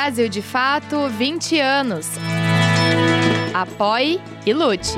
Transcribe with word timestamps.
Brasil 0.00 0.28
de 0.28 0.40
Fato 0.40 1.08
20 1.08 1.58
anos. 1.58 2.06
Apoie 3.52 4.20
e 4.46 4.52
lute. 4.54 4.96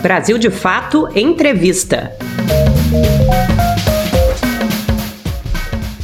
Brasil 0.00 0.38
de 0.38 0.48
Fato 0.48 1.08
Entrevista. 1.12 2.16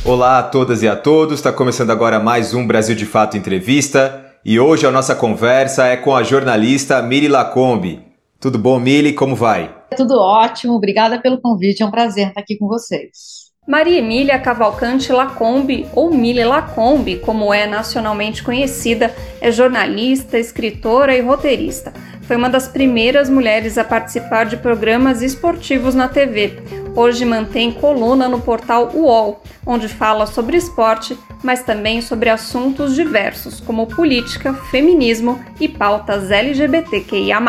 Olá 0.04 0.40
a 0.40 0.42
todas 0.42 0.82
e 0.82 0.88
a 0.88 0.96
todos, 0.96 1.38
está 1.38 1.52
começando 1.52 1.90
agora 1.90 2.18
mais 2.18 2.52
um 2.54 2.66
Brasil 2.66 2.96
de 2.96 3.06
Fato 3.06 3.36
Entrevista 3.36 4.34
e 4.44 4.58
hoje 4.58 4.84
a 4.84 4.90
nossa 4.90 5.14
conversa 5.14 5.86
é 5.86 5.96
com 5.96 6.12
a 6.12 6.24
jornalista 6.24 7.00
Miri 7.00 7.28
Lacombe. 7.28 8.02
Tudo 8.40 8.58
bom, 8.58 8.80
Mili? 8.80 9.12
Como 9.12 9.36
vai? 9.36 9.79
Tudo 9.96 10.18
ótimo, 10.18 10.74
obrigada 10.74 11.20
pelo 11.20 11.40
convite, 11.40 11.82
é 11.82 11.86
um 11.86 11.90
prazer 11.90 12.28
estar 12.28 12.40
aqui 12.40 12.56
com 12.56 12.66
vocês. 12.68 13.50
Maria 13.66 13.98
Emília 13.98 14.38
Cavalcante 14.38 15.12
Lacombe, 15.12 15.86
ou 15.94 16.12
Mili 16.12 16.42
Lacombe, 16.44 17.16
como 17.18 17.52
é 17.52 17.66
nacionalmente 17.66 18.42
conhecida, 18.42 19.14
é 19.40 19.52
jornalista, 19.52 20.38
escritora 20.38 21.14
e 21.16 21.20
roteirista. 21.20 21.92
Foi 22.22 22.36
uma 22.36 22.48
das 22.48 22.68
primeiras 22.68 23.28
mulheres 23.28 23.76
a 23.76 23.84
participar 23.84 24.46
de 24.46 24.56
programas 24.56 25.20
esportivos 25.20 25.94
na 25.94 26.08
TV. 26.08 26.62
Hoje 26.96 27.24
mantém 27.24 27.72
coluna 27.72 28.28
no 28.28 28.40
portal 28.40 28.90
UOL, 28.94 29.42
onde 29.66 29.88
fala 29.88 30.26
sobre 30.26 30.56
esporte, 30.56 31.16
mas 31.42 31.62
também 31.62 32.00
sobre 32.00 32.28
assuntos 32.30 32.94
diversos, 32.94 33.60
como 33.60 33.86
política, 33.86 34.54
feminismo 34.54 35.38
e 35.60 35.68
pautas 35.68 36.30
LGBTQIA. 36.30 37.40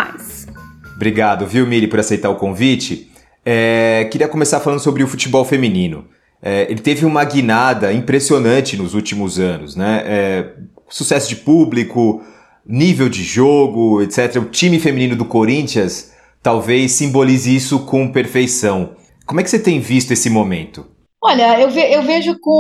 Obrigado, 1.02 1.48
viu, 1.48 1.66
Miri, 1.66 1.88
por 1.88 2.00
aceitar 2.00 2.30
o 2.30 2.36
convite. 2.36 3.10
É, 3.44 4.08
queria 4.12 4.28
começar 4.28 4.60
falando 4.60 4.80
sobre 4.80 5.04
o 5.04 5.08
futebol 5.08 5.44
feminino. 5.44 6.06
É, 6.40 6.68
ele 6.70 6.80
teve 6.80 7.08
uma 7.08 7.24
guinada 7.24 7.92
impressionante 7.92 8.78
nos 8.78 8.94
últimos 8.94 9.40
anos, 9.40 9.76
né? 9.76 10.04
É, 10.06 10.54
sucesso 10.88 11.28
de 11.28 11.38
público, 11.38 12.22
nível 12.64 13.10
de 13.10 13.24
jogo, 13.24 14.04
etc. 14.04 14.36
O 14.36 14.46
time 14.46 14.78
feminino 14.78 15.16
do 15.16 15.26
Corinthians 15.26 16.12
talvez 16.44 16.92
simbolize 16.92 17.56
isso 17.56 17.80
com 17.80 18.12
perfeição. 18.12 18.92
Como 19.26 19.40
é 19.40 19.44
que 19.44 19.50
você 19.50 19.58
tem 19.58 19.80
visto 19.80 20.12
esse 20.12 20.30
momento? 20.30 20.86
Olha, 21.20 21.60
eu, 21.60 21.72
ve 21.72 21.82
eu 21.82 22.04
vejo 22.04 22.38
com 22.40 22.52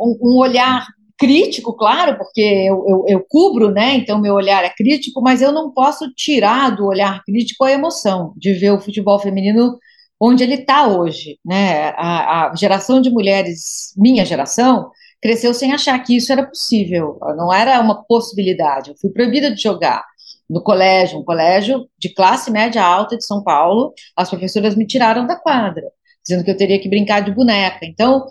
um, 0.00 0.18
um 0.20 0.36
olhar 0.36 0.84
crítico, 1.22 1.72
claro, 1.72 2.18
porque 2.18 2.40
eu, 2.40 2.84
eu, 2.88 3.04
eu, 3.06 3.26
cubro, 3.28 3.70
né? 3.70 3.94
Então 3.94 4.20
meu 4.20 4.34
olhar 4.34 4.64
é 4.64 4.70
crítico, 4.70 5.22
mas 5.22 5.40
eu 5.40 5.52
não 5.52 5.70
posso 5.72 6.12
tirar 6.14 6.74
do 6.74 6.84
olhar 6.84 7.22
crítico 7.24 7.62
a 7.62 7.70
emoção 7.70 8.34
de 8.36 8.52
ver 8.54 8.72
o 8.72 8.80
futebol 8.80 9.20
feminino 9.20 9.78
onde 10.20 10.42
ele 10.42 10.54
está 10.54 10.88
hoje, 10.88 11.38
né? 11.44 11.90
A, 11.90 12.50
a, 12.50 12.56
geração 12.56 13.00
de 13.00 13.08
mulheres, 13.08 13.92
minha 13.96 14.24
geração, 14.24 14.90
cresceu 15.22 15.54
sem 15.54 15.72
achar 15.72 15.96
que 16.00 16.16
isso 16.16 16.32
era 16.32 16.44
possível, 16.44 17.20
não 17.36 17.52
era 17.52 17.80
uma 17.80 18.02
possibilidade. 18.02 18.90
Eu 18.90 18.96
fui 19.00 19.10
proibida 19.10 19.54
de 19.54 19.62
jogar 19.62 20.04
no 20.50 20.60
colégio, 20.60 21.20
um 21.20 21.24
colégio 21.24 21.86
de 21.96 22.12
classe 22.12 22.50
média 22.50 22.82
alta 22.82 23.16
de 23.16 23.24
São 23.24 23.44
Paulo. 23.44 23.92
As 24.16 24.28
professoras 24.28 24.74
me 24.74 24.88
tiraram 24.88 25.24
da 25.24 25.36
quadra, 25.36 25.84
dizendo 26.20 26.44
que 26.44 26.50
eu 26.50 26.56
teria 26.56 26.80
que 26.80 26.88
brincar 26.88 27.20
de 27.20 27.30
boneca. 27.30 27.86
Então 27.86 28.26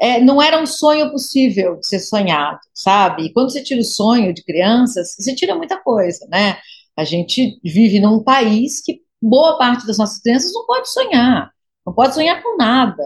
é, 0.00 0.20
não 0.20 0.42
era 0.42 0.60
um 0.60 0.66
sonho 0.66 1.10
possível 1.10 1.76
de 1.76 1.86
ser 1.86 2.00
sonhado, 2.00 2.58
sabe? 2.74 3.24
E 3.26 3.32
quando 3.32 3.50
você 3.50 3.62
tira 3.62 3.80
o 3.80 3.84
sonho 3.84 4.34
de 4.34 4.44
crianças, 4.44 5.14
você 5.18 5.34
tira 5.34 5.54
muita 5.54 5.80
coisa, 5.80 6.26
né? 6.28 6.58
A 6.96 7.04
gente 7.04 7.58
vive 7.64 8.00
num 8.00 8.22
país 8.22 8.80
que 8.82 9.00
boa 9.20 9.56
parte 9.58 9.86
das 9.86 9.98
nossas 9.98 10.20
crianças 10.20 10.52
não 10.52 10.66
pode 10.66 10.90
sonhar, 10.90 11.50
não 11.86 11.94
pode 11.94 12.14
sonhar 12.14 12.42
com 12.42 12.56
nada. 12.56 13.02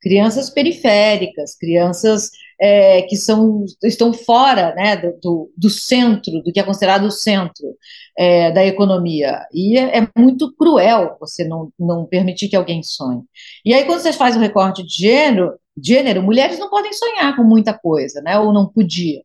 Crianças 0.00 0.50
periféricas, 0.50 1.56
crianças 1.56 2.30
é, 2.60 3.02
que 3.02 3.16
são, 3.16 3.64
estão 3.82 4.12
fora 4.12 4.74
né, 4.74 4.96
do, 4.96 5.50
do, 5.56 5.70
centro, 5.70 6.42
do 6.42 6.52
que 6.52 6.60
é 6.60 6.62
considerado 6.62 7.04
o 7.04 7.10
centro 7.10 7.76
é, 8.16 8.50
da 8.50 8.64
economia. 8.64 9.40
E 9.52 9.78
é, 9.78 9.98
é, 9.98 10.08
muito 10.18 10.54
cruel 10.56 11.16
você 11.20 11.44
não, 11.46 11.70
não 11.78 12.06
permitir 12.06 12.48
que 12.48 12.56
alguém 12.56 12.82
sonhe. 12.82 13.22
E 13.64 13.74
aí, 13.74 13.84
quando 13.84 14.00
você 14.00 14.12
faz 14.12 14.36
o 14.36 14.40
recorte 14.40 14.82
de 14.84 14.94
gênero, 14.96 15.52
gênero, 15.82 16.22
mulheres 16.22 16.58
não 16.58 16.70
podem 16.70 16.92
sonhar 16.92 17.36
com 17.36 17.44
muita 17.44 17.74
coisa, 17.74 18.22
né? 18.22 18.38
Ou 18.38 18.52
não 18.52 18.66
podia. 18.66 19.22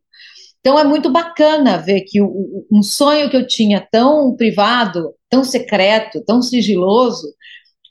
Então 0.60 0.78
é 0.78 0.84
muito 0.84 1.12
bacana 1.12 1.78
ver 1.78 2.02
que 2.02 2.22
o, 2.22 2.66
um 2.72 2.84
sonho 2.84 3.30
que 3.30 3.38
eu 3.38 3.48
tinha 3.48 3.86
tão 3.92 4.36
privado, 4.36 5.14
tão 5.30 5.44
secreto, 5.44 6.24
tão 6.24 6.42
sigiloso, 6.42 7.28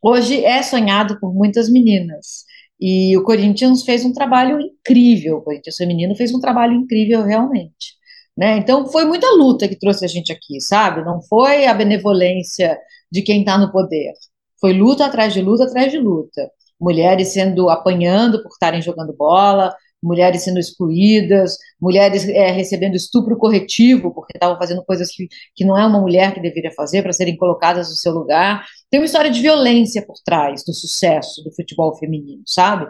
hoje 0.03 0.45
é 0.45 0.63
sonhado 0.63 1.19
por 1.19 1.35
muitas 1.35 1.69
meninas. 1.69 2.45
E 2.81 3.17
o 3.17 3.23
Corinthians 3.23 3.83
fez 3.85 4.05
um 4.05 4.13
trabalho 4.13 4.61
incrível, 4.61 5.39
o 5.39 5.43
Corinthians 5.43 5.77
feminino 5.77 6.17
fez 6.17 6.33
um 6.35 6.41
trabalho 6.41 6.75
incrível 6.75 7.23
realmente. 7.23 7.99
Né? 8.37 8.57
Então 8.59 8.87
foi 8.87 9.05
muita 9.05 9.29
luta 9.33 9.69
que 9.69 9.79
trouxe 9.79 10.05
a 10.05 10.09
gente 10.09 10.33
aqui, 10.33 10.61
sabe? 10.61 11.05
Não 11.05 11.21
foi 11.23 11.67
a 11.67 11.75
benevolência 11.75 12.79
de 13.13 13.23
quem 13.23 13.41
está 13.41 13.59
no 13.59 13.71
poder. 13.71 14.13
Foi 14.61 14.73
luta 14.73 15.07
atrás 15.07 15.35
de 15.35 15.43
luta 15.43 15.65
atrás 15.65 15.91
de 15.93 15.99
luta 15.99 16.51
mulheres 16.81 17.29
sendo 17.29 17.69
apanhando 17.69 18.43
por 18.43 18.49
estarem 18.51 18.81
jogando 18.81 19.15
bola, 19.15 19.75
mulheres 20.03 20.43
sendo 20.43 20.59
excluídas, 20.59 21.57
mulheres 21.81 22.27
é, 22.29 22.51
recebendo 22.51 22.95
estupro 22.95 23.37
corretivo 23.37 24.13
porque 24.15 24.37
estavam 24.37 24.59
fazendo 24.59 24.85
coisas 24.85 25.11
que, 25.11 25.29
que 25.55 25.65
não 25.65 25.77
é 25.77 25.85
uma 25.85 26.01
mulher 26.01 26.33
que 26.33 26.41
deveria 26.41 26.73
fazer 26.73 27.03
para 27.03 27.13
serem 27.13 27.37
colocadas 27.37 27.89
no 27.89 27.97
seu 27.97 28.13
lugar. 28.13 28.65
Tem 28.91 29.01
uma 29.01 29.07
história 29.07 29.31
de 29.31 29.41
violência 29.41 30.05
por 30.05 30.17
trás 30.25 30.65
do 30.65 30.73
sucesso 30.73 31.43
do 31.45 31.53
futebol 31.55 31.97
feminino, 31.97 32.43
sabe? 32.47 32.87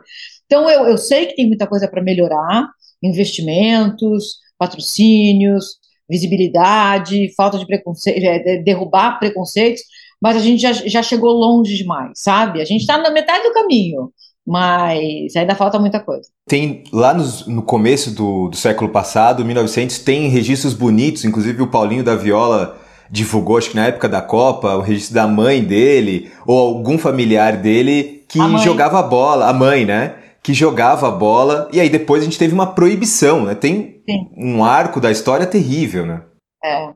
Então 0.46 0.68
eu, 0.70 0.86
eu 0.86 0.98
sei 0.98 1.26
que 1.26 1.34
tem 1.34 1.46
muita 1.46 1.66
coisa 1.66 1.88
para 1.88 2.02
melhorar, 2.02 2.68
investimentos, 3.02 4.38
patrocínios, 4.58 5.80
visibilidade, 6.08 7.32
falta 7.36 7.56
de 7.58 7.66
preconceito, 7.66 8.24
é, 8.24 8.58
derrubar 8.58 9.18
preconceitos, 9.18 9.82
mas 10.20 10.36
a 10.36 10.40
gente 10.40 10.60
já, 10.60 10.72
já 10.72 11.02
chegou 11.02 11.30
longe 11.32 11.76
demais, 11.76 12.20
sabe? 12.20 12.60
A 12.60 12.64
gente 12.64 12.80
está 12.80 12.98
na 12.98 13.10
metade 13.10 13.44
do 13.44 13.54
caminho, 13.54 14.12
mas 14.50 15.36
ainda 15.36 15.54
falta 15.54 15.78
muita 15.78 16.00
coisa. 16.00 16.28
Tem 16.48 16.82
lá 16.92 17.14
no, 17.14 17.24
no 17.46 17.62
começo 17.62 18.10
do, 18.12 18.48
do 18.48 18.56
século 18.56 18.90
passado, 18.90 19.44
1900, 19.44 20.00
tem 20.00 20.28
registros 20.28 20.74
bonitos, 20.74 21.24
inclusive 21.24 21.62
o 21.62 21.68
Paulinho 21.68 22.02
da 22.02 22.16
Viola 22.16 22.76
divulgou, 23.08 23.58
acho 23.58 23.70
que 23.70 23.76
na 23.76 23.86
época 23.86 24.08
da 24.08 24.20
Copa, 24.20 24.74
o 24.74 24.80
registro 24.80 25.14
da 25.14 25.28
mãe 25.28 25.62
dele, 25.62 26.32
ou 26.44 26.58
algum 26.58 26.98
familiar 26.98 27.58
dele 27.58 28.24
que 28.26 28.40
jogava 28.58 29.00
bola, 29.02 29.48
a 29.48 29.52
mãe, 29.52 29.84
né? 29.84 30.16
Que 30.42 30.52
jogava 30.52 31.08
bola, 31.12 31.68
e 31.72 31.78
aí 31.78 31.88
depois 31.88 32.22
a 32.22 32.24
gente 32.24 32.38
teve 32.38 32.52
uma 32.52 32.74
proibição, 32.74 33.44
né? 33.44 33.54
Tem 33.54 34.02
Sim. 34.08 34.30
um 34.36 34.64
arco 34.64 35.00
da 35.00 35.12
história 35.12 35.46
terrível, 35.46 36.04
né? 36.04 36.22
É. 36.62 36.88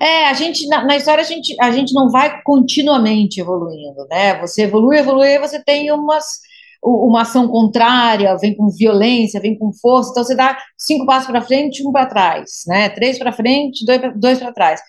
é, 0.00 0.28
a 0.28 0.34
gente, 0.34 0.68
na, 0.68 0.84
na, 0.84 0.96
história, 0.96 1.22
a 1.22 1.26
gente, 1.26 1.56
a 1.58 1.70
gente 1.70 1.94
não 1.94 2.10
vai 2.10 2.42
continuamente 2.42 3.40
evoluindo, 3.40 4.06
né? 4.10 4.38
Você 4.40 4.64
evolui, 4.64 4.98
evolui, 4.98 5.38
você 5.38 5.62
tem 5.64 5.90
umas, 5.90 6.24
uma 6.82 7.22
ação 7.22 7.48
contrária, 7.48 8.36
vem 8.36 8.56
com 8.56 8.68
violência, 8.70 9.40
vem 9.40 9.58
com 9.58 9.72
força, 9.72 10.10
então 10.10 10.24
você 10.24 10.34
dá 10.34 10.56
cinco 10.76 11.06
passos 11.06 11.30
para 11.30 11.40
frente, 11.40 11.86
um 11.86 11.92
para 11.92 12.06
trás, 12.06 12.62
né? 12.66 12.88
Três 12.88 13.18
para 13.18 13.32
frente, 13.32 13.84
dois, 14.16 14.38
para 14.38 14.52
trás. 14.52 14.80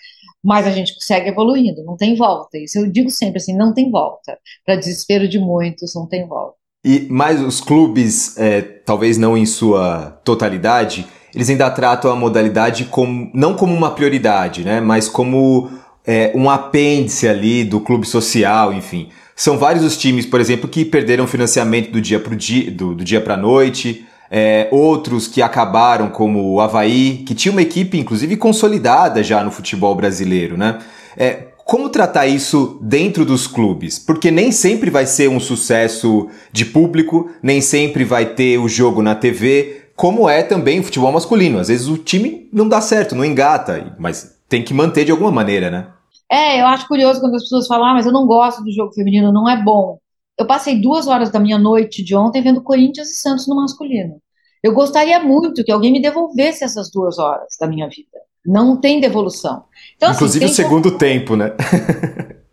Mas 0.44 0.66
a 0.66 0.72
gente 0.72 0.94
segue 1.00 1.30
evoluindo, 1.30 1.84
não 1.84 1.98
tem 1.98 2.16
volta. 2.16 2.58
Isso 2.58 2.80
eu 2.80 2.92
digo 2.92 3.10
sempre 3.10 3.38
assim, 3.38 3.56
não 3.56 3.74
tem 3.74 3.92
volta. 3.92 4.38
Para 4.66 4.76
desespero 4.76 5.28
de 5.28 5.38
muitos, 5.38 5.94
não 5.96 6.08
tem 6.08 6.26
volta. 6.28 6.56
E 6.86 7.08
mais 7.10 7.42
os 7.42 7.60
clubes, 7.60 8.38
é, 8.38 8.62
talvez 8.62 9.18
não 9.18 9.38
em 9.38 9.46
sua 9.46 10.22
totalidade, 10.24 11.06
eles 11.36 11.50
ainda 11.50 11.70
tratam 11.70 12.10
a 12.10 12.16
modalidade 12.16 12.86
como, 12.86 13.30
não 13.34 13.54
como 13.54 13.74
uma 13.74 13.92
prioridade, 13.92 14.64
né? 14.64 14.80
Mas 14.80 15.10
como 15.10 15.70
é, 16.06 16.32
um 16.34 16.50
apêndice 16.50 17.28
ali 17.28 17.64
do 17.64 17.82
clube 17.82 18.08
social, 18.08 18.74
enfim. 18.74 19.10
São 19.40 19.58
vários 19.58 19.86
os 19.86 19.96
times, 19.96 20.26
por 20.26 20.41
exemplo, 20.41 20.68
que 20.68 20.84
perderam 20.84 21.26
financiamento 21.26 21.91
do 21.91 22.02
dia 22.02 22.20
para 22.20 22.36
dia, 22.36 22.70
do, 22.70 22.94
do 22.94 23.06
dia 23.06 23.22
para 23.22 23.38
noite. 23.38 24.06
É, 24.30 24.68
outros 24.70 25.30
que 25.30 25.41
acabaram, 25.41 26.09
como 26.09 26.52
o 26.52 26.59
Havaí, 26.59 27.24
que 27.26 27.34
tinha 27.34 27.53
uma 27.53 27.62
equipe, 27.62 27.97
inclusive, 27.97 28.36
consolidada 28.36 29.24
já 29.24 29.41
no 29.41 29.50
futebol 29.50 29.96
brasileiro, 29.96 30.58
né? 30.58 30.80
É, 31.16 31.47
como 31.64 31.88
tratar 31.88 32.28
isso 32.28 32.78
dentro 32.82 33.24
dos 33.24 33.47
clubes? 33.47 33.97
Porque 33.97 34.30
nem 34.30 34.52
sempre 34.52 34.90
vai 34.90 35.06
ser 35.06 35.30
um 35.30 35.40
sucesso 35.40 36.28
de 36.52 36.66
público, 36.66 37.32
nem 37.42 37.62
sempre 37.62 38.03
vai 38.03 38.26
ter 38.26 38.58
o 38.58 38.68
jogo 38.68 39.02
na 39.02 39.16
TV, 39.16 39.84
como 39.96 40.28
é 40.28 40.44
também 40.44 40.82
o 40.82 40.84
futebol 40.84 41.14
masculino. 41.14 41.59
Às 41.59 41.70
vezes 41.70 41.88
o 41.88 41.97
time 41.97 42.50
não 42.52 42.68
dá 42.68 42.82
certo, 42.82 43.16
não 43.16 43.24
engata, 43.24 43.96
mas 43.97 44.35
tem 44.50 44.62
que 44.62 44.74
manter 44.74 45.06
de 45.06 45.12
alguma 45.12 45.32
maneira, 45.32 45.72
né? 45.72 45.85
É, 46.31 46.61
eu 46.61 46.67
acho 46.67 46.87
curioso 46.87 47.20
quando 47.20 47.35
as 47.35 47.43
pessoas 47.43 47.67
falam, 47.67 47.87
ah, 47.87 47.93
mas 47.93 48.05
eu 48.05 48.11
não 48.11 48.28
gosto 48.28 48.64
do 48.64 48.72
jogo 48.72 48.93
feminino, 48.93 49.31
não 49.31 49.49
é 49.49 49.61
bom. 49.61 49.97
Eu 50.37 50.46
passei 50.46 50.79
duas 50.79 51.08
horas 51.08 51.31
da 51.31 51.40
minha 51.40 51.58
noite 51.58 52.03
de 52.03 52.16
ontem 52.16 52.41
vendo 52.41 52.61
Corinthians 52.61 53.09
e 53.09 53.16
Santos 53.16 53.47
no 53.47 53.55
masculino. 53.55 54.22
Eu 54.64 54.73
gostaria 54.73 55.20
muito 55.20 55.64
que 55.64 55.72
alguém 55.72 55.91
me 55.91 56.02
devolvesse 56.02 56.64
essas 56.64 56.91
duas 56.91 57.17
horas 57.17 57.55
da 57.59 57.67
minha 57.67 57.87
vida. 57.87 58.20
Não 58.46 58.79
tem 58.79 58.99
devolução. 58.99 59.64
Então, 59.96 60.09
assim, 60.09 60.17
Inclusive 60.17 60.46
assim, 60.46 60.53
o 60.53 60.55
segundo 60.55 60.97
tempo, 60.97 61.35
né? 61.35 61.53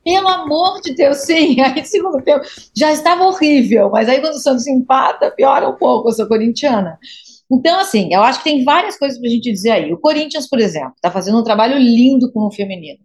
Pelo 0.05 0.29
amor 0.29 0.81
de 0.81 0.95
Deus, 0.95 1.19
sim. 1.19 1.59
Aí, 1.63 1.85
segundo 1.85 2.23
tempo, 2.23 2.45
já 2.77 2.93
estava 2.93 3.25
horrível, 3.25 3.91
mas 3.91 4.09
aí 4.09 4.21
quando 4.21 4.35
o 4.35 4.39
Santos 4.39 4.67
empata, 4.67 5.31
piora 5.33 5.69
um 5.69 5.75
pouco. 5.75 6.09
Eu 6.09 6.13
sou 6.13 6.29
corintiana. 6.29 6.99
Então, 7.51 7.79
assim, 7.79 8.13
eu 8.13 8.23
acho 8.23 8.39
que 8.39 8.45
tem 8.45 8.65
várias 8.65 8.97
coisas 8.99 9.19
para 9.19 9.29
a 9.29 9.31
gente 9.31 9.51
dizer 9.51 9.71
aí. 9.71 9.93
O 9.93 9.99
Corinthians, 9.99 10.49
por 10.49 10.59
exemplo, 10.61 10.93
está 10.97 11.11
fazendo 11.11 11.39
um 11.39 11.45
trabalho 11.45 11.77
lindo 11.77 12.33
com 12.33 12.41
o 12.47 12.53
feminino. 12.53 13.01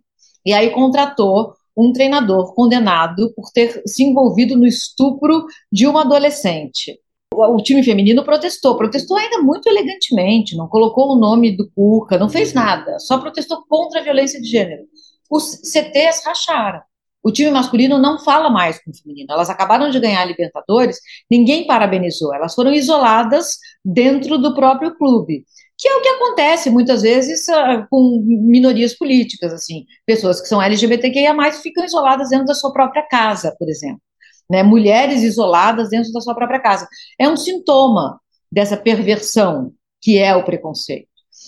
E 0.46 0.54
aí 0.54 0.70
contratou 0.72 1.54
um 1.78 1.92
treinador 1.94 2.54
condenado 2.54 3.34
por 3.34 3.52
ter 3.52 3.82
se 3.86 4.04
envolvido 4.04 4.56
no 4.58 4.68
estupro 4.68 5.46
de 5.72 5.88
uma 5.88 6.02
adolescente. 6.02 7.00
O, 7.34 7.62
time 7.62 7.82
feminino 7.82 8.26
protestou, 8.26 8.76
protestou 8.76 9.16
ainda 9.16 9.42
muito 9.42 9.68
elegantemente, 9.68 10.56
não 10.56 10.68
colocou 10.68 11.14
o 11.14 11.16
nome 11.16 11.56
do 11.56 11.72
Cuca, 11.72 12.18
não 12.18 12.28
fez 12.28 12.54
nada, 12.54 13.00
só 13.00 13.18
protestou 13.20 13.64
contra 13.70 14.02
a 14.02 14.04
violência 14.04 14.42
de 14.42 14.50
gênero. 14.50 14.84
Os 15.30 15.62
CTs 15.64 16.26
racharam. 16.26 16.82
O 17.24 17.32
time 17.32 17.52
masculino 17.52 17.98
não 17.98 18.20
fala 18.20 18.50
mais 18.50 18.84
com 18.84 18.92
o 18.92 18.94
feminino. 18.94 19.32
Elas 19.32 19.50
acabaram 19.50 19.90
de 19.90 20.00
ganhar 20.00 20.24
a 20.24 20.26
Libertadores, 20.26 20.98
ninguém 21.30 21.66
parabenizou. 21.66 22.34
Elas 22.34 22.54
foram 22.54 22.74
isoladas 22.74 23.58
dentro 23.86 24.38
do 24.38 24.54
próprio 24.54 24.98
clube 24.98 25.46
que 25.82 25.90
é 25.90 25.96
o 25.96 26.02
que 26.02 26.10
acontece 26.10 26.70
muitas 26.70 27.02
vezes 27.02 27.48
uh, 27.48 27.88
com 27.90 28.24
minorias 28.24 28.94
políticas, 28.94 29.52
assim, 29.52 29.86
pessoas 30.06 30.40
que 30.40 30.48
são 30.48 30.62
LGBTQIA+, 30.62 31.34
ficam 31.54 31.84
isoladas 31.84 32.30
dentro 32.30 32.46
da 32.46 32.54
sua 32.54 32.72
própria 32.72 33.02
casa, 33.02 33.56
por 33.58 33.68
exemplo, 33.68 34.00
né, 34.48 34.62
mulheres 34.62 35.24
isoladas 35.24 35.90
dentro 35.90 36.12
da 36.12 36.22
sua 36.22 36.36
própria 36.36 36.60
casa. 36.60 36.88
É 37.20 37.28
um 37.28 37.36
sintoma 37.36 38.22
dessa 38.52 38.78
perversão 38.78 39.74
que 40.00 40.20
é 40.20 40.36
o 40.36 40.46
preconceito. 40.46 41.08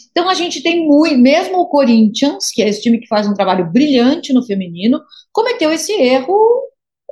Então 0.09 0.27
a 0.27 0.33
gente 0.33 0.63
tem 0.63 0.87
muito, 0.87 1.15
mesmo 1.19 1.59
o 1.59 1.67
Corinthians, 1.67 2.49
que 2.49 2.63
é 2.63 2.69
esse 2.69 2.81
time 2.81 2.99
que 2.99 3.07
faz 3.07 3.27
um 3.27 3.35
trabalho 3.35 3.71
brilhante 3.71 4.33
no 4.33 4.43
feminino, 4.43 4.99
cometeu 5.31 5.71
esse 5.71 5.91
erro 5.91 6.35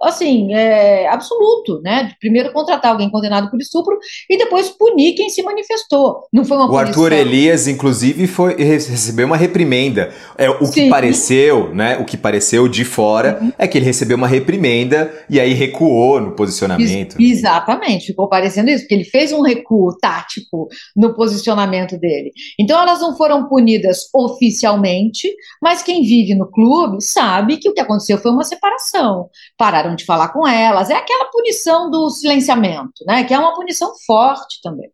assim, 0.04 0.54
é, 0.54 1.08
absoluto, 1.08 1.82
né? 1.84 2.12
Primeiro 2.20 2.52
contratar 2.52 2.92
alguém 2.92 3.10
condenado 3.10 3.50
por 3.50 3.60
estupro 3.60 3.98
e 4.30 4.38
depois 4.38 4.70
punir 4.70 5.14
quem 5.14 5.30
se 5.30 5.44
manifestou. 5.44 6.24
Não 6.32 6.46
foi 6.46 6.58
uma 6.58 6.66
O 6.66 6.70
punição. 6.70 6.88
Arthur 6.88 7.14
Elias, 7.14 7.68
inclusive, 7.68 8.28
foi, 8.28 8.56
recebeu 8.56 9.28
uma 9.28 9.38
reprimenda. 9.38 10.12
É, 10.38 10.50
o 10.50 10.66
Sim. 10.66 10.72
que 10.72 10.90
pareceu, 10.90 11.74
né? 11.74 11.98
O 11.98 12.06
que 12.06 12.18
pareceu 12.18 12.68
de 12.68 12.86
fora 12.86 13.40
uhum. 13.42 13.52
é 13.58 13.68
que 13.68 13.78
ele 13.78 13.86
recebeu 13.86 14.18
uma 14.18 14.28
reprimenda 14.28 15.12
e 15.30 15.40
aí 15.40 15.54
recuou 15.54 16.20
no 16.20 16.32
posicionamento. 16.36 17.20
Ex 17.20 17.42
exatamente, 17.42 18.08
ficou 18.08 18.28
parecendo 18.30 18.70
isso, 18.70 18.84
porque 18.84 18.96
ele 18.96 19.04
fez 19.04 19.32
um 19.32 19.42
recuo 19.42 19.98
tático 20.00 20.68
no 20.96 21.14
posicionamento 21.14 21.98
dele. 21.98 22.32
Então 22.60 22.82
elas 22.82 23.00
não 23.02 23.16
foram 23.16 23.48
punidas 23.48 24.10
oficialmente, 24.14 25.34
mas 25.62 25.82
quem 25.82 26.04
vive 26.04 26.36
no 26.36 26.50
clube 26.50 27.02
sabe 27.02 27.58
que 27.58 27.70
o 27.70 27.74
que 27.74 27.82
aconteceu 27.82 28.18
foi 28.18 28.32
uma 28.32 28.44
separação. 28.44 29.30
Pararam 29.58 29.91
de 29.96 30.06
falar 30.06 30.30
com 30.30 30.48
elas. 30.48 30.90
É 30.90 30.96
aquela 30.96 31.26
punição 31.26 31.90
do 31.90 32.10
silenciamento, 32.10 33.04
né? 33.06 33.24
Que 33.24 33.34
é 33.34 33.40
uma 33.40 33.54
punição 33.54 33.92
forte 34.06 34.60
também. 34.62 34.90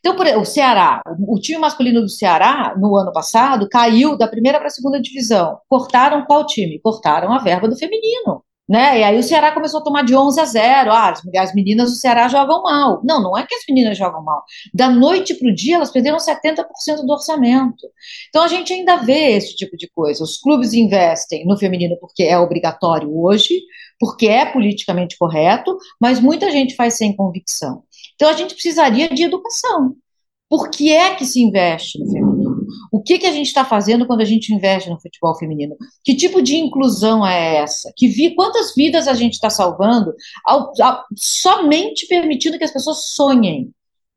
Então, 0.00 0.16
por, 0.16 0.26
o 0.26 0.44
Ceará, 0.44 1.02
o 1.28 1.38
time 1.38 1.58
masculino 1.58 2.00
do 2.00 2.08
Ceará, 2.08 2.74
no 2.78 2.96
ano 2.96 3.12
passado, 3.12 3.68
caiu 3.68 4.16
da 4.16 4.26
primeira 4.26 4.58
para 4.58 4.68
a 4.68 4.70
segunda 4.70 5.00
divisão. 5.00 5.58
Cortaram 5.68 6.24
qual 6.24 6.46
time? 6.46 6.80
Cortaram 6.80 7.32
a 7.32 7.38
verba 7.38 7.68
do 7.68 7.76
feminino. 7.76 8.42
Né? 8.70 9.00
E 9.00 9.02
aí 9.02 9.18
o 9.18 9.22
Ceará 9.24 9.50
começou 9.50 9.80
a 9.80 9.82
tomar 9.82 10.04
de 10.04 10.14
11 10.14 10.40
a 10.40 10.44
0. 10.44 10.92
Ah, 10.92 11.10
as, 11.10 11.20
as 11.36 11.52
meninas 11.52 11.90
do 11.90 11.96
Ceará 11.96 12.28
jogam 12.28 12.62
mal. 12.62 13.00
Não, 13.02 13.20
não 13.20 13.36
é 13.36 13.44
que 13.44 13.52
as 13.52 13.64
meninas 13.68 13.98
jogam 13.98 14.22
mal. 14.22 14.44
Da 14.72 14.88
noite 14.88 15.34
para 15.34 15.50
o 15.50 15.52
dia, 15.52 15.74
elas 15.74 15.90
perderam 15.90 16.18
70% 16.18 16.64
do 17.04 17.12
orçamento. 17.12 17.88
Então 18.28 18.44
a 18.44 18.46
gente 18.46 18.72
ainda 18.72 18.98
vê 18.98 19.32
esse 19.32 19.56
tipo 19.56 19.76
de 19.76 19.90
coisa. 19.90 20.22
Os 20.22 20.36
clubes 20.36 20.72
investem 20.72 21.44
no 21.44 21.58
feminino 21.58 21.96
porque 22.00 22.22
é 22.22 22.38
obrigatório 22.38 23.10
hoje, 23.12 23.60
porque 23.98 24.28
é 24.28 24.46
politicamente 24.46 25.18
correto, 25.18 25.76
mas 26.00 26.20
muita 26.20 26.48
gente 26.52 26.76
faz 26.76 26.94
sem 26.94 27.16
convicção. 27.16 27.82
Então 28.14 28.28
a 28.28 28.34
gente 28.34 28.54
precisaria 28.54 29.08
de 29.08 29.24
educação. 29.24 29.96
Por 30.48 30.70
que 30.70 30.92
é 30.92 31.16
que 31.16 31.24
se 31.24 31.42
investe 31.42 31.98
no 31.98 32.08
feminino? 32.08 32.39
O 32.92 33.02
que, 33.02 33.18
que 33.18 33.26
a 33.26 33.32
gente 33.32 33.46
está 33.46 33.64
fazendo 33.64 34.06
quando 34.06 34.20
a 34.20 34.24
gente 34.24 34.54
investe 34.54 34.88
no 34.88 35.00
futebol 35.00 35.34
feminino? 35.36 35.76
Que 36.04 36.14
tipo 36.14 36.42
de 36.42 36.56
inclusão 36.56 37.26
é 37.26 37.56
essa? 37.56 37.92
Que 37.96 38.08
vi, 38.08 38.34
quantas 38.34 38.74
vidas 38.74 39.08
a 39.08 39.14
gente 39.14 39.34
está 39.34 39.50
salvando 39.50 40.14
ao, 40.44 40.72
ao, 40.80 41.04
somente 41.16 42.06
permitindo 42.06 42.58
que 42.58 42.64
as 42.64 42.72
pessoas 42.72 43.10
sonhem 43.10 43.70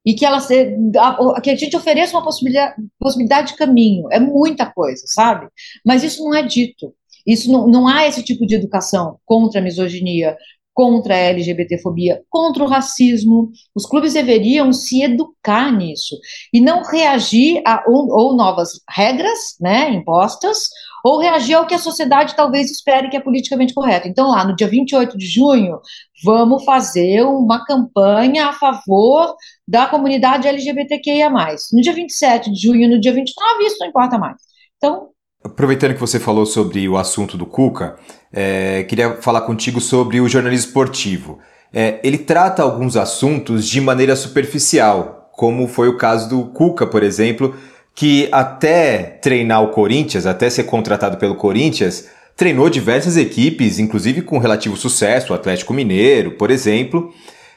e 0.06 0.14
que 0.14 0.26
elas 0.26 0.50
a, 0.98 1.42
que 1.42 1.50
a 1.50 1.56
gente 1.56 1.76
ofereça 1.76 2.16
uma 2.16 2.24
possibilidade, 2.24 2.76
possibilidade 3.00 3.48
de 3.50 3.58
caminho. 3.58 4.08
É 4.12 4.20
muita 4.20 4.66
coisa, 4.66 5.04
sabe? 5.08 5.48
Mas 5.86 6.04
isso 6.04 6.24
não 6.24 6.36
é 6.36 6.44
dito. 6.44 6.94
Isso 7.26 7.52
não, 7.52 7.68
não 7.68 7.88
há 7.88 8.06
esse 8.06 8.22
tipo 8.22 8.46
de 8.46 8.56
educação 8.56 9.18
contra 9.26 9.62
a 9.62 9.64
misoginia, 9.64 10.36
contra 10.74 11.14
a 11.14 11.18
LGBTfobia, 11.18 12.22
contra 12.30 12.64
o 12.64 12.68
racismo. 12.68 13.52
Os 13.76 13.86
clubes 13.86 14.14
deveriam 14.14 14.74
se 14.74 15.04
educar 15.04 15.72
nisso 15.72 16.18
e 16.52 16.60
não 16.60 16.84
reagir 16.84 17.62
a 17.66 17.84
ou, 17.88 18.10
ou, 18.10 18.36
novas 18.36 18.82
regras, 18.90 19.56
né, 19.62 19.90
impostas, 19.92 20.58
ou 21.04 21.20
reagir 21.20 21.54
ao 21.54 21.68
que 21.68 21.76
a 21.76 21.80
sociedade 21.80 22.36
talvez 22.36 22.72
espere 22.72 23.10
que 23.10 23.18
é 23.18 23.22
politicamente 23.22 23.74
correto. 23.74 24.08
Então, 24.08 24.30
lá 24.30 24.46
no 24.46 24.56
dia 24.56 24.68
28 24.68 25.18
de 25.18 25.26
junho, 25.26 25.80
vamos 26.24 26.64
fazer 26.64 27.24
uma 27.24 27.64
campanha 27.66 28.48
a 28.48 28.54
favor 28.54 29.36
da 29.68 29.86
comunidade 29.86 30.48
LGBTQIA+. 30.48 31.30
No 31.74 31.82
dia 31.82 31.94
27 31.94 32.52
de 32.52 32.62
junho, 32.62 32.90
no 32.90 33.00
dia 33.00 33.14
29, 33.14 33.64
isso 33.66 33.78
não 33.80 33.88
importa 33.88 34.18
mais. 34.18 34.38
Então, 34.78 35.10
Aproveitando 35.44 35.94
que 35.94 36.00
você 36.00 36.20
falou 36.20 36.46
sobre 36.46 36.88
o 36.88 36.98
assunto 36.98 37.38
do 37.38 37.46
Cuca, 37.46 37.96
é, 38.32 38.84
queria 38.84 39.18
falar 39.22 39.42
contigo 39.42 39.82
sobre 39.82 40.22
o 40.22 40.30
jornalismo 40.30 40.68
esportivo. 40.68 41.40
É, 41.74 42.00
ele 42.04 42.18
trata 42.18 42.64
alguns 42.64 42.96
assuntos 42.96 43.68
de 43.68 43.82
maneira 43.82 44.16
superficial, 44.16 45.30
como 45.34 45.68
foi 45.68 45.90
o 45.90 45.98
caso 45.98 46.30
do 46.30 46.46
Cuca, 46.46 46.88
por 46.88 47.04
exemplo, 47.04 47.56
que 47.94 48.30
até 48.32 49.20
treinar 49.22 49.62
o 49.64 49.70
Corinthians, 49.70 50.26
até 50.26 50.50
ser 50.50 50.64
contratado 50.64 51.18
pelo 51.18 51.36
Corinthians, 51.36 52.08
treinou 52.38 52.70
diversas 52.70 53.18
equipes, 53.18 53.80
inclusive 53.80 54.22
com 54.22 54.38
relativo 54.38 54.78
sucesso, 54.78 55.34
o 55.34 55.36
Atlético 55.36 55.74
Mineiro, 55.74 56.32
por 56.32 56.52
exemplo, 56.52 57.12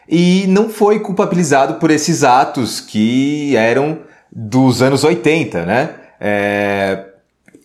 e 0.08 0.44
não 0.48 0.68
foi 0.68 1.00
culpabilizado 1.00 1.74
por 1.74 1.90
esses 1.90 2.24
atos 2.24 2.80
que 2.80 3.56
eram 3.56 4.00
dos 4.30 4.82
anos 4.82 5.04
80, 5.04 5.64
né? 5.64 5.94
É, 6.20 7.15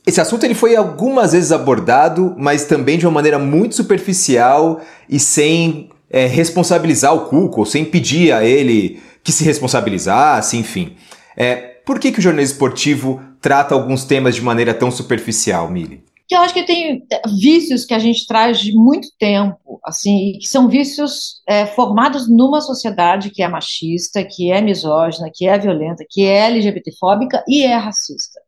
esse 0.06 0.20
assunto 0.20 0.44
ele 0.44 0.56
foi 0.56 0.76
algumas 0.76 1.34
vezes 1.34 1.52
abordado, 1.52 2.34
mas 2.38 2.66
também 2.66 2.98
de 2.98 3.06
uma 3.06 3.14
maneira 3.14 3.38
muito 3.38 3.76
superficial 3.76 4.82
e 5.08 5.20
sem 5.20 5.90
é, 6.10 6.26
responsabilizar 6.26 7.14
o 7.14 7.28
Cuco, 7.28 7.66
sem 7.66 7.86
pedir 7.86 8.32
a 8.32 8.44
ele 8.44 9.02
que 9.24 9.32
se 9.32 9.44
responsabilizasse, 9.44 10.58
enfim. 10.58 10.96
É, 11.38 11.56
por 11.86 12.00
que, 12.00 12.12
que 12.12 12.20
o 12.20 12.22
jornalismo 12.22 12.54
esportivo 12.54 13.22
trata 13.40 13.76
alguns 13.76 14.04
temas 14.04 14.36
de 14.36 14.42
maneira 14.42 14.74
tão 14.74 14.90
superficial, 14.90 15.70
Mili? 15.70 16.04
Eu 16.30 16.40
acho 16.40 16.54
que 16.54 16.64
tem 16.64 17.06
vícios 17.40 17.86
que 17.86 17.94
a 17.94 18.00
gente 18.00 18.26
traz 18.26 18.60
de 18.60 18.74
muito 18.74 19.10
tempo, 19.20 19.80
assim, 19.84 20.38
que 20.40 20.48
são 20.48 20.70
vícios 20.70 21.42
é, 21.48 21.66
formados 21.66 22.30
numa 22.30 22.62
sociedade 22.62 23.30
que 23.30 23.44
é 23.44 23.50
machista, 23.50 24.24
que 24.24 24.50
é 24.50 24.62
misógina, 24.62 25.30
que 25.32 25.46
é 25.46 25.60
violenta, 25.60 26.06
que 26.10 26.24
é 26.24 26.46
LGBTfóbica 26.46 27.44
e 27.48 27.64
é 27.64 27.76
racista 27.76 28.40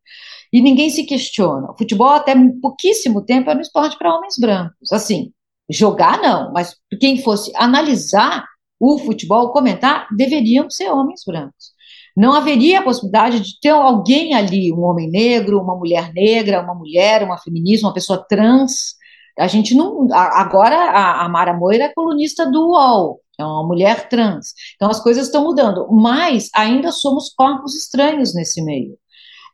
e 0.53 0.61
ninguém 0.61 0.91
se 0.91 1.03
questiona. 1.03 1.71
O 1.71 1.75
futebol, 1.75 2.09
até 2.09 2.35
pouquíssimo 2.61 3.25
tempo, 3.25 3.49
era 3.49 3.57
um 3.57 3.61
esporte 3.61 3.97
para 3.97 4.15
homens 4.15 4.35
brancos. 4.39 4.91
Assim, 4.91 5.31
jogar 5.67 6.21
não, 6.21 6.53
mas 6.53 6.75
quem 6.99 7.21
fosse 7.23 7.51
analisar 7.55 8.45
o 8.79 8.99
futebol, 8.99 9.51
comentar, 9.51 10.07
deveriam 10.15 10.69
ser 10.69 10.89
homens 10.91 11.21
brancos. 11.25 11.73
Não 12.15 12.33
haveria 12.33 12.79
a 12.79 12.83
possibilidade 12.83 13.39
de 13.39 13.59
ter 13.59 13.69
alguém 13.69 14.35
ali, 14.35 14.71
um 14.71 14.83
homem 14.83 15.09
negro, 15.09 15.59
uma 15.59 15.75
mulher 15.75 16.13
negra, 16.13 16.61
uma 16.61 16.75
mulher, 16.75 17.23
uma 17.23 17.39
feminista, 17.39 17.87
uma 17.87 17.93
pessoa 17.93 18.23
trans. 18.29 18.93
A 19.39 19.47
gente 19.47 19.73
não. 19.73 20.07
Agora 20.13 20.91
a, 20.91 21.27
Mara 21.29 21.57
Moira 21.57 21.85
é 21.85 21.93
colunista 21.93 22.45
do 22.45 22.69
UOL, 22.69 23.19
é 23.39 23.43
uma 23.43 23.65
mulher 23.65 24.07
trans. 24.09 24.53
Então 24.75 24.91
as 24.91 25.01
coisas 25.01 25.25
estão 25.25 25.43
mudando, 25.43 25.87
mas 25.91 26.49
ainda 26.53 26.91
somos 26.91 27.33
corpos 27.35 27.73
estranhos 27.75 28.35
nesse 28.35 28.61
meio. 28.63 28.95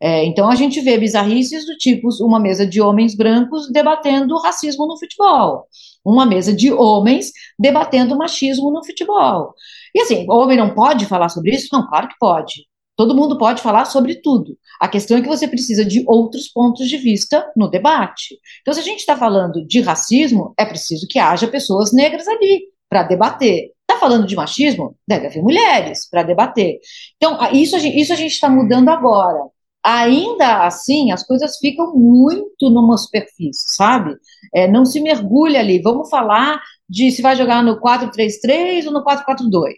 É, 0.01 0.23
então 0.25 0.49
a 0.49 0.55
gente 0.55 0.79
vê 0.79 0.97
bizarrices 0.97 1.65
do 1.65 1.75
tipo 1.75 2.07
uma 2.21 2.39
mesa 2.39 2.65
de 2.65 2.81
homens 2.81 3.15
brancos 3.15 3.69
debatendo 3.69 4.37
racismo 4.37 4.87
no 4.87 4.97
futebol, 4.97 5.67
uma 6.05 6.25
mesa 6.25 6.53
de 6.53 6.71
homens 6.71 7.31
debatendo 7.57 8.17
machismo 8.17 8.71
no 8.71 8.85
futebol. 8.85 9.53
E 9.93 10.01
assim, 10.01 10.25
o 10.29 10.33
homem 10.35 10.57
não 10.57 10.73
pode 10.73 11.05
falar 11.05 11.29
sobre 11.29 11.51
isso? 11.53 11.67
Não, 11.73 11.87
claro 11.87 12.07
que 12.07 12.15
pode. 12.19 12.69
Todo 12.95 13.15
mundo 13.15 13.37
pode 13.37 13.61
falar 13.61 13.85
sobre 13.85 14.15
tudo. 14.15 14.57
A 14.79 14.87
questão 14.87 15.17
é 15.17 15.21
que 15.21 15.27
você 15.27 15.47
precisa 15.47 15.85
de 15.85 16.03
outros 16.05 16.49
pontos 16.49 16.87
de 16.87 16.97
vista 16.97 17.49
no 17.55 17.69
debate. 17.69 18.37
Então, 18.61 18.73
se 18.73 18.81
a 18.81 18.83
gente 18.83 18.99
está 18.99 19.15
falando 19.15 19.65
de 19.65 19.79
racismo, 19.79 20.53
é 20.57 20.65
preciso 20.65 21.07
que 21.09 21.17
haja 21.17 21.47
pessoas 21.47 21.93
negras 21.93 22.27
ali 22.27 22.63
para 22.89 23.03
debater. 23.03 23.71
Está 23.81 23.97
falando 23.99 24.27
de 24.27 24.35
machismo? 24.35 24.97
Deve 25.07 25.27
haver 25.27 25.41
mulheres 25.41 26.09
para 26.09 26.23
debater. 26.23 26.79
Então, 27.15 27.37
isso, 27.53 27.75
a 27.77 27.79
gente 27.79 28.33
está 28.33 28.49
mudando 28.49 28.89
agora. 28.89 29.45
Ainda 29.83 30.65
assim 30.65 31.11
as 31.11 31.25
coisas 31.25 31.57
ficam 31.57 31.95
muito 31.95 32.69
numa 32.69 32.97
superfície, 32.97 33.75
sabe? 33.75 34.15
É, 34.53 34.67
não 34.67 34.85
se 34.85 35.01
mergulha 35.01 35.59
ali. 35.59 35.81
Vamos 35.81 36.09
falar 36.09 36.61
de 36.87 37.11
se 37.11 37.21
vai 37.21 37.35
jogar 37.35 37.63
no 37.63 37.79
4-3-3 37.79 38.85
ou 38.87 38.93
no 38.93 39.03
4-4-2. 39.03 39.71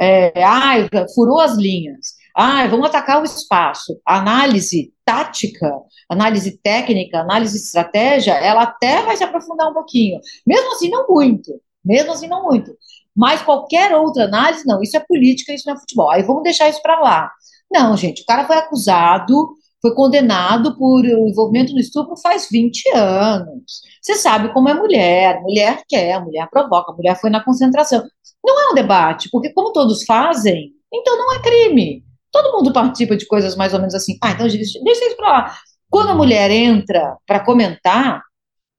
É, 0.00 0.42
ai, 0.44 0.88
furou 1.14 1.40
as 1.40 1.56
linhas. 1.56 2.18
Ai, 2.36 2.68
vamos 2.68 2.86
atacar 2.86 3.20
o 3.20 3.24
espaço. 3.24 4.00
Análise 4.06 4.92
tática, 5.04 5.72
análise 6.08 6.58
técnica, 6.62 7.18
análise 7.18 7.56
estratégia, 7.56 8.32
ela 8.34 8.62
até 8.62 9.02
vai 9.02 9.16
se 9.16 9.24
aprofundar 9.24 9.68
um 9.70 9.74
pouquinho. 9.74 10.20
Mesmo 10.46 10.72
assim, 10.72 10.88
não 10.88 11.06
muito. 11.08 11.50
Mesmo 11.84 12.12
assim, 12.12 12.28
não 12.28 12.44
muito. 12.44 12.72
Mas 13.16 13.42
qualquer 13.42 13.92
outra 13.96 14.24
análise, 14.24 14.64
não. 14.64 14.80
Isso 14.80 14.96
é 14.96 15.00
política, 15.00 15.52
isso 15.52 15.64
não 15.66 15.74
é 15.74 15.78
futebol. 15.80 16.10
Aí 16.10 16.22
vamos 16.22 16.44
deixar 16.44 16.68
isso 16.68 16.80
para 16.80 17.00
lá. 17.00 17.30
Não, 17.70 17.96
gente, 17.96 18.22
o 18.22 18.26
cara 18.26 18.46
foi 18.46 18.56
acusado, 18.56 19.54
foi 19.80 19.94
condenado 19.94 20.76
por 20.76 21.04
envolvimento 21.04 21.72
no 21.72 21.78
estupro 21.78 22.16
faz 22.16 22.48
20 22.50 22.88
anos. 22.94 23.82
Você 24.02 24.14
sabe 24.14 24.52
como 24.52 24.68
é 24.68 24.74
mulher, 24.74 25.40
mulher 25.42 25.82
quer, 25.88 26.22
mulher 26.22 26.48
provoca, 26.50 26.92
mulher 26.92 27.18
foi 27.20 27.30
na 27.30 27.44
concentração. 27.44 28.02
Não 28.44 28.68
é 28.68 28.72
um 28.72 28.74
debate, 28.74 29.28
porque 29.30 29.52
como 29.52 29.72
todos 29.72 30.04
fazem, 30.04 30.72
então 30.92 31.16
não 31.16 31.34
é 31.34 31.42
crime. 31.42 32.04
Todo 32.32 32.56
mundo 32.56 32.72
participa 32.72 33.16
de 33.16 33.26
coisas 33.26 33.56
mais 33.56 33.72
ou 33.74 33.80
menos 33.80 33.94
assim. 33.94 34.18
Ah, 34.22 34.32
então 34.32 34.46
deixa, 34.48 34.78
deixa 34.82 35.04
isso 35.06 35.16
pra 35.16 35.28
lá. 35.28 35.56
Quando 35.90 36.10
a 36.10 36.14
mulher 36.14 36.50
entra 36.50 37.16
para 37.26 37.40
comentar, 37.44 38.22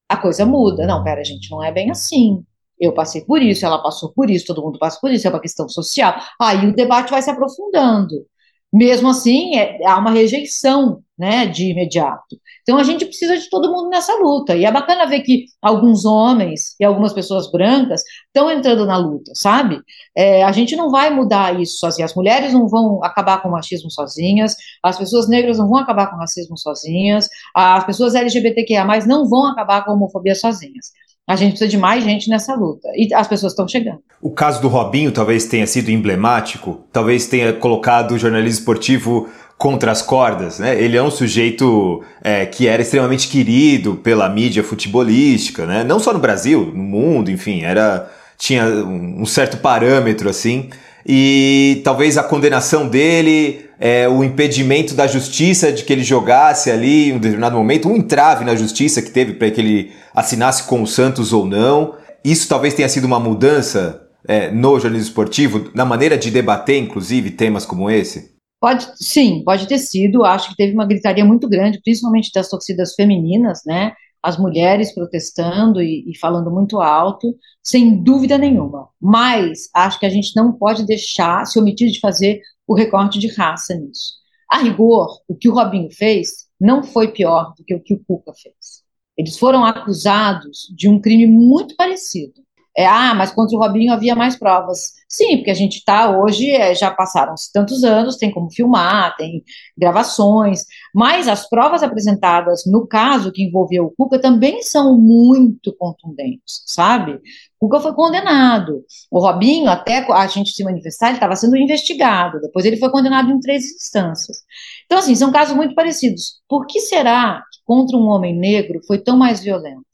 a 0.09 0.17
coisa 0.17 0.45
muda. 0.45 0.85
Não, 0.87 1.03
pera, 1.03 1.23
gente, 1.23 1.49
não 1.51 1.63
é 1.63 1.71
bem 1.71 1.91
assim. 1.91 2.43
Eu 2.79 2.93
passei 2.93 3.23
por 3.25 3.41
isso, 3.41 3.65
ela 3.65 3.81
passou 3.83 4.11
por 4.13 4.29
isso, 4.29 4.45
todo 4.47 4.61
mundo 4.63 4.79
passa 4.79 4.97
por 4.99 5.11
isso, 5.11 5.27
é 5.27 5.29
uma 5.29 5.41
questão 5.41 5.67
social. 5.69 6.15
Aí 6.41 6.65
o 6.65 6.73
debate 6.75 7.11
vai 7.11 7.21
se 7.21 7.29
aprofundando. 7.29 8.25
Mesmo 8.71 9.09
assim, 9.09 9.55
é, 9.57 9.85
há 9.85 9.97
uma 9.97 10.11
rejeição 10.11 11.01
né, 11.17 11.45
de 11.47 11.71
imediato. 11.71 12.37
Então 12.61 12.77
a 12.77 12.83
gente 12.83 13.03
precisa 13.03 13.37
de 13.37 13.49
todo 13.49 13.71
mundo 13.71 13.89
nessa 13.89 14.15
luta. 14.15 14.55
E 14.55 14.63
é 14.63 14.71
bacana 14.71 15.05
ver 15.05 15.21
que 15.21 15.45
alguns 15.61 16.05
homens 16.05 16.75
e 16.79 16.85
algumas 16.85 17.11
pessoas 17.11 17.51
brancas 17.51 18.01
estão 18.27 18.49
entrando 18.49 18.85
na 18.85 18.95
luta, 18.95 19.31
sabe? 19.35 19.81
É, 20.15 20.43
a 20.43 20.51
gente 20.51 20.75
não 20.75 20.89
vai 20.89 21.09
mudar 21.09 21.59
isso 21.59 21.77
sozinha. 21.77 22.05
As 22.05 22.15
mulheres 22.15 22.53
não 22.53 22.69
vão 22.69 23.03
acabar 23.03 23.41
com 23.41 23.49
o 23.49 23.51
machismo 23.51 23.91
sozinhas, 23.91 24.55
as 24.83 24.97
pessoas 24.97 25.27
negras 25.27 25.57
não 25.57 25.67
vão 25.67 25.79
acabar 25.79 26.07
com 26.07 26.15
o 26.15 26.19
racismo 26.19 26.57
sozinhas, 26.57 27.27
as 27.55 27.83
pessoas 27.85 28.15
LGBTQIA 28.15 28.85
não 29.07 29.27
vão 29.27 29.47
acabar 29.47 29.83
com 29.83 29.91
a 29.91 29.93
homofobia 29.95 30.35
sozinhas. 30.35 30.91
A 31.29 31.35
gente 31.35 31.51
precisa 31.51 31.69
de 31.69 31.77
mais 31.77 32.03
gente 32.03 32.27
nessa 32.27 32.55
luta. 32.55 32.89
E 32.95 33.13
as 33.13 33.27
pessoas 33.27 33.51
estão 33.51 33.67
chegando. 33.67 33.99
O 34.19 34.31
caso 34.31 34.59
do 34.59 34.67
Robinho 34.67 35.11
talvez 35.11 35.45
tenha 35.45 35.67
sido 35.67 35.91
emblemático, 35.91 36.79
talvez 36.91 37.27
tenha 37.27 37.53
colocado 37.53 38.13
o 38.13 38.17
jornalismo 38.17 38.61
esportivo 38.61 39.29
contra 39.55 39.91
as 39.91 40.01
cordas, 40.01 40.57
né? 40.57 40.81
Ele 40.81 40.97
é 40.97 41.03
um 41.03 41.11
sujeito 41.11 42.03
é, 42.23 42.47
que 42.47 42.67
era 42.67 42.81
extremamente 42.81 43.27
querido 43.27 43.97
pela 43.97 44.27
mídia 44.27 44.63
futebolística, 44.63 45.67
né? 45.67 45.83
Não 45.83 45.99
só 45.99 46.11
no 46.11 46.17
Brasil, 46.17 46.71
no 46.73 46.81
mundo, 46.81 47.29
enfim, 47.29 47.61
era 47.61 48.09
tinha 48.35 48.65
um 48.65 49.25
certo 49.25 49.57
parâmetro 49.57 50.29
assim. 50.29 50.71
E 51.11 51.81
talvez 51.83 52.19
a 52.19 52.23
condenação 52.23 52.87
dele, 52.87 53.65
é, 53.79 54.07
o 54.07 54.23
impedimento 54.23 54.93
da 54.93 55.07
justiça 55.07 55.71
de 55.71 55.83
que 55.83 55.91
ele 55.91 56.03
jogasse 56.03 56.69
ali 56.69 57.09
em 57.09 57.13
um 57.13 57.17
determinado 57.17 57.57
momento, 57.57 57.89
um 57.89 57.95
entrave 57.95 58.45
na 58.45 58.55
justiça 58.55 59.01
que 59.01 59.09
teve 59.09 59.33
para 59.33 59.49
que 59.49 59.59
ele 59.59 59.91
assinasse 60.13 60.67
com 60.67 60.83
o 60.83 60.87
Santos 60.87 61.33
ou 61.33 61.47
não. 61.47 61.95
Isso 62.23 62.47
talvez 62.47 62.75
tenha 62.75 62.87
sido 62.87 63.05
uma 63.05 63.19
mudança 63.19 64.07
é, 64.27 64.51
no 64.51 64.79
jornalismo 64.79 65.09
esportivo, 65.09 65.71
na 65.73 65.83
maneira 65.83 66.15
de 66.15 66.29
debater, 66.29 66.77
inclusive, 66.77 67.31
temas 67.31 67.65
como 67.65 67.89
esse? 67.89 68.35
Pode, 68.61 68.85
sim, 68.97 69.41
pode 69.43 69.67
ter 69.67 69.79
sido. 69.79 70.23
Acho 70.23 70.49
que 70.49 70.57
teve 70.57 70.73
uma 70.73 70.85
gritaria 70.85 71.25
muito 71.25 71.49
grande, 71.49 71.81
principalmente 71.83 72.29
das 72.31 72.49
torcidas 72.49 72.93
femininas, 72.93 73.61
né? 73.65 73.93
As 74.21 74.37
mulheres 74.37 74.93
protestando 74.93 75.81
e, 75.81 76.09
e 76.09 76.17
falando 76.17 76.51
muito 76.51 76.79
alto, 76.79 77.35
sem 77.63 78.03
dúvida 78.03 78.37
nenhuma. 78.37 78.89
Mas 78.99 79.69
acho 79.73 79.99
que 79.99 80.05
a 80.05 80.09
gente 80.09 80.35
não 80.35 80.51
pode 80.51 80.85
deixar, 80.85 81.45
se 81.45 81.57
omitir 81.57 81.91
de 81.91 81.99
fazer 81.99 82.41
o 82.67 82.75
recorte 82.75 83.17
de 83.17 83.27
raça 83.33 83.73
nisso. 83.75 84.13
A 84.49 84.57
rigor, 84.57 85.21
o 85.27 85.35
que 85.35 85.47
o 85.47 85.53
Robinho 85.53 85.89
fez 85.91 86.47
não 86.59 86.83
foi 86.83 87.11
pior 87.11 87.53
do 87.57 87.63
que 87.63 87.73
o 87.73 87.81
que 87.81 87.93
o 87.93 88.03
Cuca 88.03 88.33
fez. 88.33 88.83
Eles 89.17 89.37
foram 89.37 89.63
acusados 89.65 90.73
de 90.75 90.89
um 90.89 90.99
crime 90.99 91.27
muito 91.27 91.75
parecido. 91.75 92.41
É, 92.79 92.85
ah, 92.85 93.13
mas 93.13 93.33
contra 93.33 93.57
o 93.57 93.59
Robinho 93.59 93.91
havia 93.91 94.15
mais 94.15 94.37
provas. 94.37 94.93
Sim, 95.05 95.35
porque 95.35 95.51
a 95.51 95.53
gente 95.53 95.79
está 95.79 96.17
hoje, 96.17 96.49
é, 96.49 96.73
já 96.73 96.89
passaram 96.89 97.35
tantos 97.53 97.83
anos, 97.83 98.15
tem 98.15 98.31
como 98.31 98.49
filmar, 98.49 99.17
tem 99.17 99.43
gravações, 99.77 100.63
mas 100.95 101.27
as 101.27 101.49
provas 101.49 101.83
apresentadas 101.83 102.63
no 102.65 102.87
caso 102.87 103.33
que 103.33 103.43
envolveu 103.43 103.87
o 103.87 103.93
Cuca 103.97 104.17
também 104.17 104.61
são 104.63 104.97
muito 104.97 105.75
contundentes, 105.77 106.63
sabe? 106.67 107.15
O 107.59 107.67
Cuca 107.67 107.81
foi 107.81 107.93
condenado. 107.93 108.85
O 109.11 109.19
Robinho, 109.19 109.69
até 109.69 109.97
a 110.13 110.27
gente 110.27 110.51
se 110.51 110.63
manifestar, 110.63 111.07
ele 111.07 111.17
estava 111.17 111.35
sendo 111.35 111.57
investigado. 111.57 112.39
Depois 112.39 112.63
ele 112.63 112.77
foi 112.77 112.89
condenado 112.89 113.29
em 113.29 113.41
três 113.41 113.65
instâncias. 113.75 114.37
Então, 114.85 114.99
assim, 114.99 115.15
são 115.15 115.33
casos 115.33 115.53
muito 115.53 115.75
parecidos. 115.75 116.39
Por 116.47 116.65
que 116.65 116.79
será 116.79 117.43
que 117.51 117.59
contra 117.65 117.97
um 117.97 118.07
homem 118.07 118.39
negro 118.39 118.79
foi 118.87 118.99
tão 118.99 119.17
mais 119.17 119.43
violento? 119.43 119.88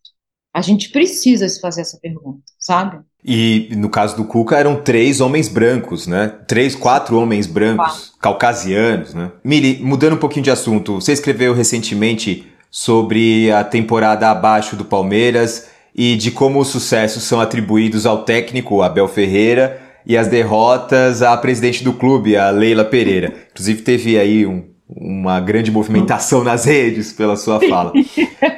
A 0.56 0.62
gente 0.62 0.88
precisa 0.88 1.50
se 1.50 1.60
fazer 1.60 1.82
essa 1.82 2.00
pergunta, 2.02 2.40
sabe? 2.58 3.00
E 3.26 3.68
no 3.76 3.90
caso 3.90 4.16
do 4.16 4.24
Cuca 4.24 4.56
eram 4.56 4.78
três 4.78 5.20
homens 5.20 5.50
brancos, 5.50 6.08
né? 6.08 6.32
Três, 6.48 6.74
quatro 6.74 7.20
homens 7.20 7.46
brancos, 7.46 7.86
quatro. 7.86 8.12
caucasianos, 8.22 9.14
né? 9.14 9.34
Mili, 9.44 9.82
mudando 9.84 10.14
um 10.14 10.18
pouquinho 10.18 10.46
de 10.46 10.52
assunto, 10.52 11.02
você 11.02 11.12
escreveu 11.12 11.54
recentemente 11.54 12.48
sobre 12.72 13.52
a 13.52 13.66
temporada 13.66 14.32
abaixo 14.32 14.78
do 14.78 14.86
Palmeiras 14.86 15.68
e 15.94 16.16
de 16.16 16.32
como 16.32 16.62
os 16.62 16.70
sucessos 16.70 17.24
são 17.24 17.42
atribuídos 17.42 18.06
ao 18.06 18.24
técnico 18.24 18.82
Abel 18.82 19.10
Ferreira 19.10 19.82
e 20.06 20.16
as 20.16 20.30
derrotas 20.30 21.22
à 21.22 21.36
presidente 21.36 21.84
do 21.84 21.92
clube, 21.92 22.38
a 22.38 22.50
Leila 22.50 22.86
Pereira. 22.86 23.34
Inclusive 23.52 23.82
teve 23.82 24.18
aí 24.18 24.46
um, 24.46 24.64
uma 24.88 25.38
grande 25.42 25.70
movimentação 25.70 26.46
nas 26.46 26.64
redes 26.64 27.12
pela 27.12 27.36
sua 27.36 27.60
fala. 27.60 27.92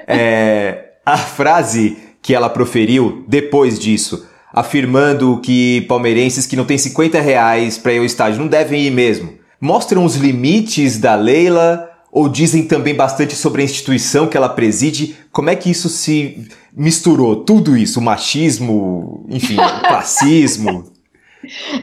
É, 0.09 0.86
a 1.07 1.15
frase 1.15 1.95
que 2.21 2.35
ela 2.35 2.49
proferiu 2.49 3.23
depois 3.29 3.79
disso, 3.79 4.27
afirmando 4.51 5.39
que 5.39 5.85
palmeirenses 5.87 6.45
que 6.45 6.57
não 6.57 6.65
têm 6.65 6.77
50 6.77 7.21
reais 7.21 7.77
para 7.77 7.93
ir 7.93 7.99
ao 7.99 8.03
estádio 8.03 8.41
não 8.41 8.47
devem 8.49 8.83
ir 8.83 8.91
mesmo, 8.91 9.35
mostram 9.61 10.03
os 10.03 10.17
limites 10.17 10.99
da 10.99 11.15
Leila 11.15 11.89
ou 12.11 12.27
dizem 12.27 12.67
também 12.67 12.93
bastante 12.93 13.37
sobre 13.37 13.61
a 13.61 13.65
instituição 13.65 14.27
que 14.27 14.35
ela 14.35 14.49
preside? 14.49 15.15
Como 15.31 15.49
é 15.49 15.55
que 15.55 15.71
isso 15.71 15.87
se 15.87 16.45
misturou? 16.75 17.37
Tudo 17.45 17.77
isso, 17.77 18.01
o 18.01 18.03
machismo, 18.03 19.25
enfim, 19.29 19.55
o 19.63 19.87
classismo? 19.87 20.91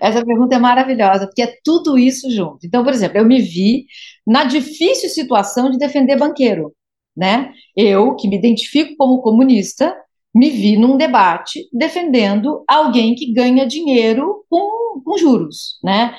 Essa 0.02 0.22
pergunta 0.22 0.54
é 0.54 0.58
maravilhosa, 0.58 1.26
porque 1.26 1.40
é 1.40 1.54
tudo 1.64 1.96
isso 1.96 2.30
junto. 2.30 2.66
Então, 2.66 2.84
por 2.84 2.92
exemplo, 2.92 3.16
eu 3.16 3.24
me 3.24 3.40
vi 3.40 3.86
na 4.26 4.44
difícil 4.44 5.08
situação 5.08 5.70
de 5.70 5.78
defender 5.78 6.18
banqueiro 6.18 6.74
né? 7.16 7.52
Eu, 7.76 8.14
que 8.16 8.28
me 8.28 8.36
identifico 8.36 8.96
como 8.96 9.22
comunista, 9.22 9.94
me 10.34 10.50
vi 10.50 10.76
num 10.76 10.96
debate 10.96 11.68
defendendo 11.72 12.64
alguém 12.68 13.14
que 13.14 13.32
ganha 13.32 13.66
dinheiro 13.66 14.44
com, 14.50 15.00
com 15.04 15.18
juros, 15.18 15.78
né? 15.82 16.16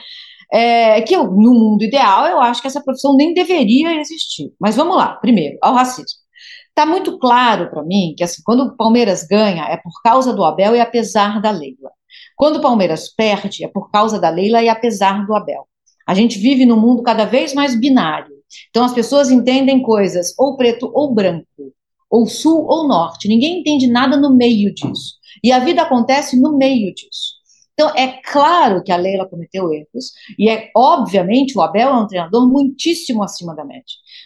É, 0.53 1.01
que 1.01 1.15
eu, 1.15 1.25
no 1.25 1.53
mundo 1.53 1.83
ideal, 1.83 2.27
eu 2.27 2.39
acho 2.39 2.61
que 2.61 2.67
essa 2.67 2.81
profissão 2.81 3.15
nem 3.15 3.33
deveria 3.33 3.99
existir. 3.99 4.53
Mas 4.59 4.75
vamos 4.75 4.95
lá, 4.95 5.15
primeiro, 5.15 5.57
ao 5.61 5.73
racismo. 5.73 6.25
Está 6.69 6.85
muito 6.85 7.17
claro 7.17 7.69
para 7.69 7.83
mim 7.83 8.13
que 8.17 8.23
assim, 8.23 8.41
quando 8.45 8.63
o 8.63 8.75
Palmeiras 8.75 9.25
ganha 9.25 9.63
é 9.63 9.77
por 9.77 10.01
causa 10.03 10.33
do 10.33 10.43
Abel 10.43 10.75
e 10.75 10.79
apesar 10.81 11.41
da 11.41 11.49
Leila. 11.49 11.89
Quando 12.35 12.57
o 12.57 12.61
Palmeiras 12.61 13.13
perde 13.13 13.63
é 13.63 13.67
por 13.67 13.89
causa 13.89 14.19
da 14.19 14.29
Leila 14.29 14.61
e 14.61 14.67
apesar 14.67 15.25
do 15.25 15.33
Abel. 15.33 15.67
A 16.05 16.13
gente 16.13 16.37
vive 16.37 16.65
num 16.65 16.79
mundo 16.79 17.01
cada 17.01 17.25
vez 17.25 17.53
mais 17.53 17.79
binário. 17.79 18.34
Então 18.69 18.83
as 18.83 18.93
pessoas 18.93 19.29
entendem 19.29 19.81
coisas 19.81 20.33
ou 20.37 20.55
preto 20.57 20.91
ou 20.93 21.13
branco, 21.13 21.73
ou 22.09 22.25
sul 22.25 22.65
ou 22.67 22.87
norte. 22.87 23.27
Ninguém 23.27 23.59
entende 23.59 23.87
nada 23.87 24.17
no 24.17 24.35
meio 24.35 24.73
disso. 24.73 25.15
E 25.43 25.51
a 25.51 25.59
vida 25.59 25.81
acontece 25.81 26.39
no 26.39 26.57
meio 26.57 26.93
disso. 26.93 27.35
Então, 27.75 27.89
é 27.93 28.21
claro 28.23 28.81
que 28.81 28.91
a 28.91 28.95
Leila 28.95 29.27
cometeu 29.27 29.71
erros, 29.71 30.13
e 30.39 30.49
é 30.49 30.71
obviamente 30.73 31.57
o 31.57 31.61
Abel 31.61 31.89
é 31.89 31.93
um 31.93 32.07
treinador 32.07 32.49
muitíssimo 32.49 33.21
acima 33.21 33.53
da 33.53 33.65
média. 33.65 33.83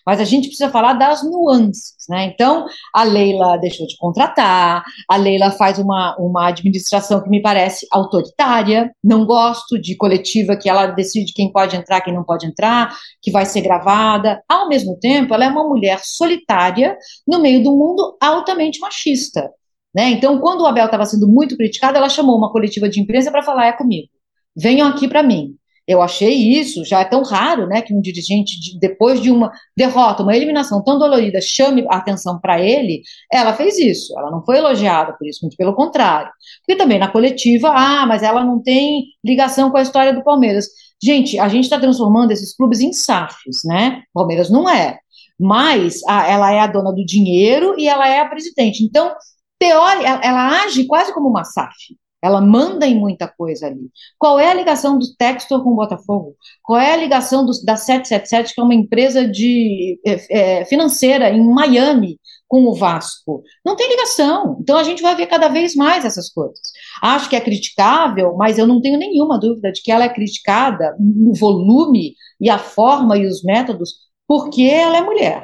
Mas 0.09 0.19
a 0.19 0.23
gente 0.23 0.47
precisa 0.47 0.71
falar 0.71 0.93
das 0.93 1.23
nuances, 1.23 1.93
né? 2.09 2.31
Então, 2.33 2.65
a 2.91 3.03
Leila 3.03 3.57
deixou 3.57 3.85
de 3.85 3.95
contratar, 3.95 4.83
a 5.07 5.15
Leila 5.15 5.51
faz 5.51 5.77
uma, 5.77 6.17
uma 6.17 6.47
administração 6.47 7.21
que 7.21 7.29
me 7.29 7.43
parece 7.43 7.85
autoritária, 7.91 8.91
não 9.03 9.23
gosto 9.23 9.79
de 9.79 9.95
coletiva 9.95 10.57
que 10.57 10.67
ela 10.67 10.87
decide 10.87 11.31
quem 11.31 11.51
pode 11.51 11.75
entrar, 11.75 12.01
quem 12.01 12.11
não 12.11 12.23
pode 12.23 12.47
entrar, 12.47 12.91
que 13.21 13.29
vai 13.29 13.45
ser 13.45 13.61
gravada. 13.61 14.41
Ao 14.49 14.67
mesmo 14.67 14.97
tempo, 14.99 15.31
ela 15.31 15.45
é 15.45 15.47
uma 15.47 15.63
mulher 15.63 15.99
solitária 16.03 16.97
no 17.27 17.39
meio 17.39 17.61
um 17.69 17.77
mundo 17.77 18.17
altamente 18.19 18.79
machista. 18.79 19.47
Né? 19.93 20.09
Então, 20.09 20.39
quando 20.39 20.61
o 20.61 20.65
Abel 20.65 20.85
estava 20.85 21.05
sendo 21.05 21.27
muito 21.27 21.55
criticado, 21.55 21.99
ela 21.99 22.09
chamou 22.09 22.35
uma 22.35 22.51
coletiva 22.51 22.89
de 22.89 22.99
imprensa 22.99 23.29
para 23.29 23.43
falar: 23.43 23.67
é 23.67 23.73
comigo, 23.73 24.09
venham 24.57 24.87
aqui 24.87 25.07
para 25.07 25.21
mim. 25.21 25.58
Eu 25.89 26.03
achei 26.03 26.35
isso, 26.35 26.85
já 26.85 26.99
é 26.99 27.03
tão 27.05 27.23
raro, 27.23 27.65
né, 27.65 27.81
que 27.81 27.91
um 27.95 27.99
dirigente, 27.99 28.59
de, 28.59 28.79
depois 28.79 29.19
de 29.19 29.31
uma 29.31 29.51
derrota, 29.75 30.21
uma 30.21 30.35
eliminação 30.35 30.83
tão 30.83 30.99
dolorida, 30.99 31.41
chame 31.41 31.83
a 31.89 31.97
atenção 31.97 32.39
para 32.39 32.61
ele. 32.61 33.01
Ela 33.33 33.55
fez 33.55 33.79
isso, 33.79 34.13
ela 34.15 34.29
não 34.29 34.45
foi 34.45 34.57
elogiada 34.57 35.15
por 35.17 35.27
isso, 35.27 35.39
muito 35.41 35.57
pelo 35.57 35.73
contrário. 35.73 36.29
Porque 36.61 36.77
também 36.77 36.99
na 36.99 37.07
coletiva, 37.07 37.69
ah, 37.69 38.05
mas 38.05 38.21
ela 38.21 38.45
não 38.45 38.61
tem 38.61 39.05
ligação 39.25 39.71
com 39.71 39.77
a 39.77 39.81
história 39.81 40.13
do 40.13 40.23
Palmeiras. 40.23 40.67
Gente, 41.01 41.39
a 41.39 41.47
gente 41.47 41.63
está 41.63 41.79
transformando 41.79 42.29
esses 42.29 42.55
clubes 42.55 42.81
em 42.81 42.93
SAFs, 42.93 43.61
né? 43.65 44.03
Palmeiras 44.13 44.47
não 44.51 44.69
é. 44.69 44.99
Mas 45.39 46.03
a, 46.07 46.27
ela 46.27 46.51
é 46.51 46.59
a 46.59 46.67
dona 46.67 46.91
do 46.91 47.03
dinheiro 47.03 47.73
e 47.79 47.87
ela 47.87 48.07
é 48.07 48.19
a 48.19 48.29
presidente. 48.29 48.83
Então, 48.83 49.11
teórica, 49.57 50.07
ela, 50.07 50.21
ela 50.23 50.63
age 50.65 50.85
quase 50.85 51.11
como 51.15 51.29
uma 51.29 51.43
SAF. 51.43 51.75
Ela 52.21 52.41
manda 52.41 52.85
em 52.85 52.99
muita 52.99 53.27
coisa 53.27 53.67
ali. 53.67 53.89
Qual 54.17 54.39
é 54.39 54.49
a 54.49 54.53
ligação 54.53 54.99
do 54.99 55.05
Textor 55.17 55.63
com 55.63 55.71
o 55.71 55.75
Botafogo? 55.75 56.35
Qual 56.61 56.79
é 56.79 56.93
a 56.93 56.97
ligação 56.97 57.45
do, 57.45 57.51
da 57.63 57.77
777, 57.77 58.53
que 58.53 58.59
é 58.59 58.63
uma 58.63 58.75
empresa 58.75 59.27
de, 59.27 59.99
é, 60.05 60.59
é, 60.59 60.65
financeira 60.65 61.29
em 61.29 61.43
Miami, 61.45 62.19
com 62.47 62.65
o 62.65 62.75
Vasco? 62.75 63.41
Não 63.65 63.75
tem 63.75 63.89
ligação. 63.89 64.57
Então 64.59 64.77
a 64.77 64.83
gente 64.83 65.01
vai 65.01 65.15
ver 65.15 65.27
cada 65.27 65.47
vez 65.47 65.75
mais 65.75 66.03
essas 66.03 66.29
coisas. 66.29 66.59
Acho 67.01 67.29
que 67.29 67.35
é 67.35 67.41
criticável, 67.41 68.35
mas 68.35 68.57
eu 68.57 68.67
não 68.67 68.81
tenho 68.81 68.99
nenhuma 68.99 69.39
dúvida 69.39 69.71
de 69.71 69.81
que 69.81 69.91
ela 69.91 70.03
é 70.05 70.13
criticada 70.13 70.95
no 70.99 71.33
volume 71.33 72.15
e 72.39 72.49
a 72.49 72.57
forma 72.57 73.17
e 73.17 73.25
os 73.25 73.43
métodos 73.43 74.09
porque 74.27 74.63
ela 74.63 74.97
é 74.97 75.01
mulher 75.01 75.43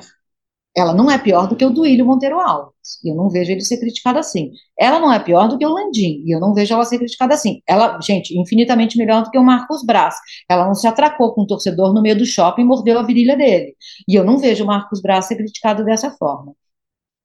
ela 0.75 0.93
não 0.93 1.09
é 1.09 1.17
pior 1.17 1.47
do 1.47 1.55
que 1.55 1.63
o 1.65 1.69
Duílio 1.69 2.05
Monteiro 2.05 2.39
Alves. 2.39 2.75
E 3.03 3.09
eu 3.09 3.15
não 3.15 3.29
vejo 3.29 3.51
ele 3.51 3.61
ser 3.61 3.79
criticado 3.79 4.19
assim. 4.19 4.51
Ela 4.77 4.99
não 4.99 5.11
é 5.11 5.19
pior 5.19 5.47
do 5.47 5.57
que 5.57 5.65
o 5.65 5.69
Landim. 5.69 6.21
E 6.25 6.35
eu 6.35 6.39
não 6.39 6.53
vejo 6.53 6.73
ela 6.73 6.83
ser 6.83 6.97
criticada 6.97 7.33
assim. 7.33 7.61
Ela, 7.65 7.99
gente, 8.01 8.37
infinitamente 8.37 8.97
melhor 8.97 9.23
do 9.23 9.31
que 9.31 9.37
o 9.37 9.43
Marcos 9.43 9.85
Braz. 9.85 10.15
Ela 10.49 10.65
não 10.65 10.75
se 10.75 10.85
atracou 10.85 11.33
com 11.33 11.43
o 11.43 11.47
torcedor 11.47 11.93
no 11.93 12.01
meio 12.01 12.17
do 12.17 12.25
shopping 12.25 12.63
e 12.63 12.65
mordeu 12.65 12.99
a 12.99 13.03
virilha 13.03 13.37
dele. 13.37 13.75
E 14.07 14.15
eu 14.15 14.23
não 14.25 14.37
vejo 14.37 14.63
o 14.65 14.67
Marcos 14.67 15.01
Braz 15.01 15.25
ser 15.25 15.37
criticado 15.37 15.85
dessa 15.85 16.11
forma. 16.11 16.53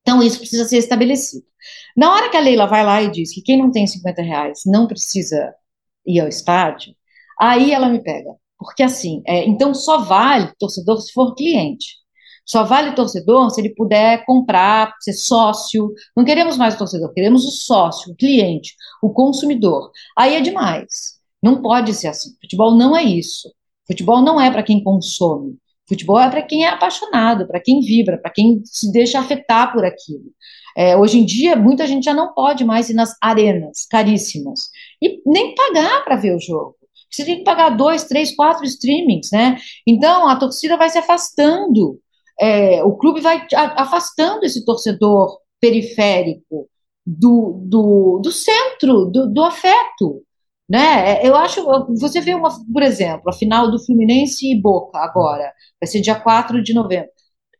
Então, 0.02 0.22
isso 0.22 0.38
precisa 0.38 0.64
ser 0.64 0.78
estabelecido. 0.78 1.44
Na 1.96 2.12
hora 2.12 2.30
que 2.30 2.36
a 2.36 2.40
Leila 2.40 2.66
vai 2.66 2.84
lá 2.84 3.02
e 3.02 3.10
diz 3.10 3.34
que 3.34 3.42
quem 3.42 3.58
não 3.58 3.70
tem 3.70 3.86
50 3.86 4.22
reais 4.22 4.60
não 4.64 4.86
precisa 4.86 5.52
ir 6.06 6.20
ao 6.20 6.28
estádio, 6.28 6.94
aí 7.38 7.72
ela 7.72 7.88
me 7.88 8.02
pega. 8.02 8.30
Porque 8.58 8.82
assim, 8.82 9.22
é, 9.26 9.44
então 9.46 9.74
só 9.74 9.98
vale 9.98 10.52
torcedor 10.58 11.00
se 11.00 11.12
for 11.12 11.34
cliente. 11.34 12.00
Só 12.44 12.64
vale 12.64 12.94
torcedor 12.94 13.50
se 13.50 13.60
ele 13.60 13.74
puder 13.74 14.24
comprar, 14.24 14.94
ser 15.00 15.12
sócio. 15.12 15.92
Não 16.16 16.24
queremos 16.24 16.56
mais 16.56 16.74
o 16.74 16.78
torcedor, 16.78 17.12
queremos 17.12 17.44
o 17.44 17.50
sócio, 17.50 18.12
o 18.12 18.16
cliente, 18.16 18.74
o 19.02 19.10
consumidor. 19.10 19.90
Aí 20.16 20.34
é 20.34 20.40
demais. 20.40 21.18
Não 21.42 21.62
pode 21.62 21.94
ser 21.94 22.08
assim. 22.08 22.30
Futebol 22.40 22.74
não 22.74 22.96
é 22.96 23.02
isso. 23.02 23.52
Futebol 23.86 24.22
não 24.22 24.40
é 24.40 24.50
para 24.50 24.62
quem 24.62 24.82
consome. 24.82 25.56
Futebol 25.88 26.20
é 26.20 26.30
para 26.30 26.42
quem 26.42 26.64
é 26.64 26.68
apaixonado, 26.68 27.48
para 27.48 27.60
quem 27.60 27.80
vibra, 27.80 28.16
para 28.16 28.30
quem 28.30 28.62
se 28.64 28.92
deixa 28.92 29.18
afetar 29.18 29.72
por 29.72 29.84
aquilo. 29.84 30.32
É, 30.76 30.96
hoje 30.96 31.18
em 31.18 31.24
dia, 31.24 31.56
muita 31.56 31.84
gente 31.86 32.04
já 32.04 32.14
não 32.14 32.32
pode 32.32 32.64
mais 32.64 32.88
ir 32.88 32.94
nas 32.94 33.16
arenas 33.20 33.86
caríssimas 33.90 34.68
e 35.02 35.20
nem 35.26 35.52
pagar 35.54 36.04
para 36.04 36.14
ver 36.14 36.36
o 36.36 36.40
jogo. 36.40 36.76
Você 37.10 37.24
tem 37.24 37.38
que 37.38 37.44
pagar 37.44 37.70
dois, 37.70 38.04
três, 38.04 38.34
quatro 38.36 38.64
streamings, 38.64 39.30
né? 39.32 39.58
Então 39.84 40.28
a 40.28 40.36
torcida 40.36 40.76
vai 40.76 40.88
se 40.88 40.98
afastando 40.98 41.98
é, 42.40 42.82
o 42.82 42.96
clube 42.96 43.20
vai 43.20 43.46
afastando 43.52 44.44
esse 44.44 44.64
torcedor 44.64 45.38
periférico 45.60 46.68
do, 47.06 47.60
do, 47.66 48.20
do 48.22 48.32
centro, 48.32 49.06
do, 49.06 49.28
do 49.32 49.42
afeto. 49.42 50.22
Né? 50.68 51.22
É, 51.22 51.28
eu 51.28 51.36
acho, 51.36 51.64
você 51.98 52.20
vê 52.20 52.34
uma, 52.34 52.48
por 52.72 52.82
exemplo, 52.82 53.28
a 53.28 53.32
final 53.32 53.70
do 53.70 53.84
Fluminense 53.84 54.50
e 54.50 54.60
Boca 54.60 54.98
agora, 54.98 55.52
vai 55.80 55.86
ser 55.86 56.00
dia 56.00 56.18
4 56.18 56.62
de 56.62 56.72
novembro. 56.72 57.10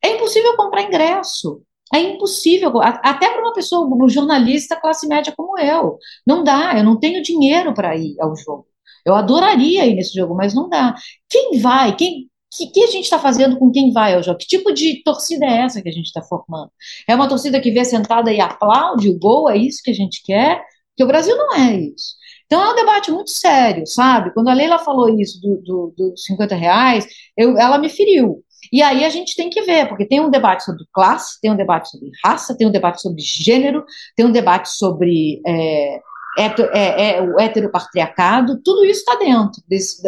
É 0.02 0.14
impossível 0.16 0.56
comprar 0.56 0.82
ingresso. 0.82 1.62
É 1.92 1.98
impossível, 1.98 2.72
até 2.80 3.28
para 3.30 3.42
uma 3.42 3.52
pessoa, 3.52 3.84
um 3.84 4.08
jornalista 4.08 4.76
classe 4.76 5.08
média 5.08 5.34
como 5.36 5.58
eu. 5.58 5.98
Não 6.24 6.44
dá, 6.44 6.78
eu 6.78 6.84
não 6.84 6.98
tenho 6.98 7.20
dinheiro 7.20 7.74
para 7.74 7.96
ir 7.96 8.14
ao 8.20 8.34
jogo. 8.36 8.66
Eu 9.04 9.14
adoraria 9.14 9.86
ir 9.86 9.94
nesse 9.94 10.14
jogo, 10.16 10.34
mas 10.36 10.54
não 10.54 10.68
dá. 10.68 10.94
Quem 11.28 11.58
vai? 11.60 11.96
Quem, 11.96 12.29
que, 12.50 12.66
que 12.68 12.82
a 12.82 12.86
gente 12.88 13.04
está 13.04 13.18
fazendo 13.18 13.58
com 13.58 13.70
quem 13.70 13.92
vai 13.92 14.14
ao 14.14 14.22
jogo? 14.22 14.38
Que 14.38 14.46
tipo 14.46 14.72
de 14.72 15.02
torcida 15.02 15.46
é 15.46 15.62
essa 15.62 15.80
que 15.82 15.88
a 15.88 15.92
gente 15.92 16.06
está 16.06 16.22
formando? 16.22 16.70
É 17.08 17.14
uma 17.14 17.28
torcida 17.28 17.60
que 17.60 17.70
vê 17.70 17.84
sentada 17.84 18.32
e 18.32 18.40
aplaude 18.40 19.08
o 19.08 19.18
gol? 19.18 19.48
É 19.48 19.56
isso 19.56 19.82
que 19.82 19.90
a 19.90 19.94
gente 19.94 20.22
quer? 20.24 20.60
Porque 20.90 21.04
o 21.04 21.06
Brasil 21.06 21.36
não 21.36 21.54
é 21.54 21.76
isso. 21.76 22.14
Então 22.46 22.62
é 22.62 22.72
um 22.72 22.74
debate 22.74 23.12
muito 23.12 23.30
sério, 23.30 23.86
sabe? 23.86 24.34
Quando 24.34 24.48
a 24.48 24.54
Leila 24.54 24.78
falou 24.78 25.08
isso 25.08 25.40
dos 25.40 25.62
do, 25.62 25.94
do 25.96 26.16
50 26.16 26.56
reais, 26.56 27.06
eu, 27.36 27.56
ela 27.56 27.78
me 27.78 27.88
feriu. 27.88 28.42
E 28.72 28.82
aí 28.82 29.04
a 29.04 29.08
gente 29.08 29.34
tem 29.36 29.48
que 29.48 29.62
ver, 29.62 29.88
porque 29.88 30.06
tem 30.06 30.20
um 30.20 30.30
debate 30.30 30.64
sobre 30.64 30.84
classe, 30.92 31.40
tem 31.40 31.50
um 31.50 31.56
debate 31.56 31.88
sobre 31.90 32.10
raça, 32.24 32.56
tem 32.56 32.66
um 32.66 32.70
debate 32.70 33.00
sobre 33.00 33.22
gênero, 33.22 33.84
tem 34.16 34.26
um 34.26 34.32
debate 34.32 34.68
sobre 34.68 35.40
é, 35.46 36.00
é, 36.38 37.16
é, 37.16 37.22
o 37.22 37.40
heteropatriarcado, 37.40 38.60
tudo 38.62 38.84
isso 38.84 39.00
está 39.00 39.16
dentro 39.16 39.62
desse, 39.68 40.02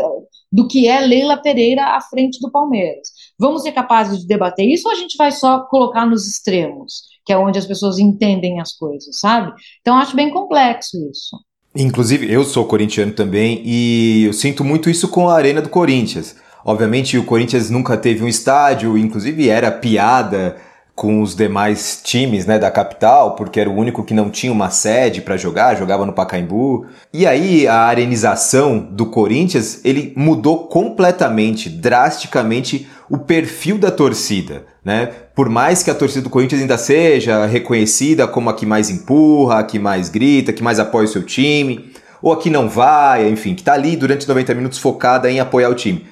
do 0.50 0.68
que 0.68 0.86
é 0.86 1.00
Leila 1.00 1.36
Pereira 1.36 1.96
à 1.96 2.00
frente 2.00 2.38
do 2.40 2.50
Palmeiras. 2.50 3.08
Vamos 3.38 3.62
ser 3.62 3.72
capazes 3.72 4.20
de 4.20 4.26
debater 4.26 4.66
isso 4.66 4.88
ou 4.88 4.94
a 4.94 4.98
gente 4.98 5.16
vai 5.16 5.32
só 5.32 5.60
colocar 5.60 6.06
nos 6.06 6.28
extremos, 6.28 7.02
que 7.24 7.32
é 7.32 7.38
onde 7.38 7.58
as 7.58 7.66
pessoas 7.66 7.98
entendem 7.98 8.60
as 8.60 8.72
coisas, 8.72 9.18
sabe? 9.18 9.52
Então 9.80 9.96
acho 9.96 10.14
bem 10.14 10.30
complexo 10.30 10.96
isso. 11.10 11.36
Inclusive, 11.74 12.30
eu 12.30 12.44
sou 12.44 12.66
corintiano 12.66 13.12
também 13.12 13.62
e 13.64 14.24
eu 14.26 14.32
sinto 14.34 14.62
muito 14.62 14.90
isso 14.90 15.08
com 15.08 15.28
a 15.28 15.34
Arena 15.34 15.62
do 15.62 15.70
Corinthians. 15.70 16.36
Obviamente, 16.64 17.16
o 17.16 17.24
Corinthians 17.24 17.70
nunca 17.70 17.96
teve 17.96 18.22
um 18.22 18.28
estádio, 18.28 18.96
inclusive 18.96 19.48
era 19.48 19.72
piada 19.72 20.56
com 20.94 21.22
os 21.22 21.34
demais 21.34 22.00
times 22.04 22.44
né, 22.44 22.58
da 22.58 22.70
capital, 22.70 23.34
porque 23.34 23.58
era 23.58 23.70
o 23.70 23.74
único 23.74 24.04
que 24.04 24.12
não 24.12 24.28
tinha 24.28 24.52
uma 24.52 24.70
sede 24.70 25.22
para 25.22 25.36
jogar, 25.36 25.76
jogava 25.76 26.04
no 26.04 26.12
Pacaembu. 26.12 26.86
E 27.12 27.26
aí 27.26 27.66
a 27.66 27.82
arenização 27.84 28.78
do 28.78 29.06
Corinthians, 29.06 29.80
ele 29.84 30.12
mudou 30.16 30.66
completamente, 30.66 31.70
drasticamente 31.70 32.86
o 33.08 33.18
perfil 33.18 33.78
da 33.78 33.90
torcida, 33.90 34.64
né? 34.84 35.06
Por 35.34 35.48
mais 35.48 35.82
que 35.82 35.90
a 35.90 35.94
torcida 35.94 36.22
do 36.22 36.30
Corinthians 36.30 36.60
ainda 36.60 36.78
seja 36.78 37.46
reconhecida 37.46 38.28
como 38.28 38.50
a 38.50 38.54
que 38.54 38.66
mais 38.66 38.90
empurra, 38.90 39.60
a 39.60 39.64
que 39.64 39.78
mais 39.78 40.08
grita, 40.08 40.50
a 40.50 40.54
que 40.54 40.62
mais 40.62 40.78
apoia 40.78 41.04
o 41.04 41.08
seu 41.08 41.22
time, 41.22 41.90
ou 42.20 42.32
a 42.32 42.38
que 42.38 42.50
não 42.50 42.68
vai, 42.68 43.28
enfim, 43.28 43.54
que 43.54 43.62
tá 43.62 43.72
ali 43.72 43.96
durante 43.96 44.28
90 44.28 44.54
minutos 44.54 44.78
focada 44.78 45.30
em 45.30 45.40
apoiar 45.40 45.70
o 45.70 45.74
time. 45.74 46.06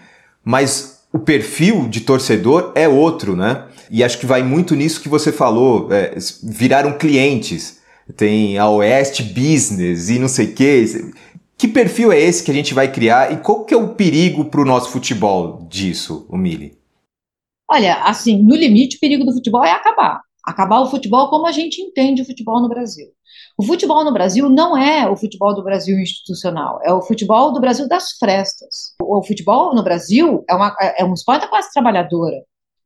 Mas 0.44 1.00
o 1.12 1.18
perfil 1.18 1.88
de 1.88 2.00
torcedor 2.00 2.72
é 2.74 2.88
outro, 2.88 3.36
né? 3.36 3.64
E 3.90 4.04
acho 4.04 4.18
que 4.18 4.26
vai 4.26 4.42
muito 4.42 4.76
nisso 4.76 5.00
que 5.00 5.08
você 5.08 5.32
falou, 5.32 5.92
é, 5.92 6.14
viraram 6.44 6.96
clientes. 6.96 7.80
Tem 8.16 8.56
a 8.56 8.68
Oeste 8.68 9.22
Business 9.22 10.08
e 10.08 10.18
não 10.18 10.28
sei 10.28 10.46
o 10.46 10.54
quê. 10.54 10.84
Que 11.58 11.66
perfil 11.66 12.12
é 12.12 12.20
esse 12.20 12.44
que 12.44 12.50
a 12.50 12.54
gente 12.54 12.72
vai 12.72 12.90
criar 12.90 13.32
e 13.32 13.38
qual 13.38 13.64
que 13.64 13.74
é 13.74 13.76
o 13.76 13.94
perigo 13.94 14.44
para 14.44 14.60
o 14.60 14.64
nosso 14.64 14.90
futebol 14.90 15.66
disso, 15.68 16.24
o 16.28 16.36
Mili? 16.36 16.78
Olha, 17.68 18.02
assim, 18.04 18.40
no 18.42 18.54
limite, 18.54 18.96
o 18.96 19.00
perigo 19.00 19.24
do 19.24 19.32
futebol 19.32 19.64
é 19.64 19.72
acabar. 19.72 20.20
Acabar 20.44 20.80
o 20.80 20.90
futebol 20.90 21.28
como 21.28 21.46
a 21.46 21.52
gente 21.52 21.82
entende 21.82 22.22
o 22.22 22.24
futebol 22.24 22.60
no 22.60 22.68
Brasil. 22.68 23.08
O 23.58 23.62
futebol 23.62 24.04
no 24.04 24.12
Brasil 24.12 24.48
não 24.48 24.76
é 24.76 25.08
o 25.08 25.16
futebol 25.16 25.54
do 25.54 25.62
Brasil 25.62 25.98
institucional, 25.98 26.80
é 26.82 26.92
o 26.92 27.02
futebol 27.02 27.52
do 27.52 27.60
Brasil 27.60 27.86
das 27.86 28.12
frestas. 28.12 28.94
O 29.02 29.22
futebol 29.22 29.74
no 29.74 29.82
Brasil 29.82 30.42
é, 30.48 30.54
uma, 30.54 30.74
é 30.96 31.04
um 31.04 31.12
esporte 31.12 31.42
da 31.42 31.48
classe 31.48 31.72
trabalhadora 31.72 32.36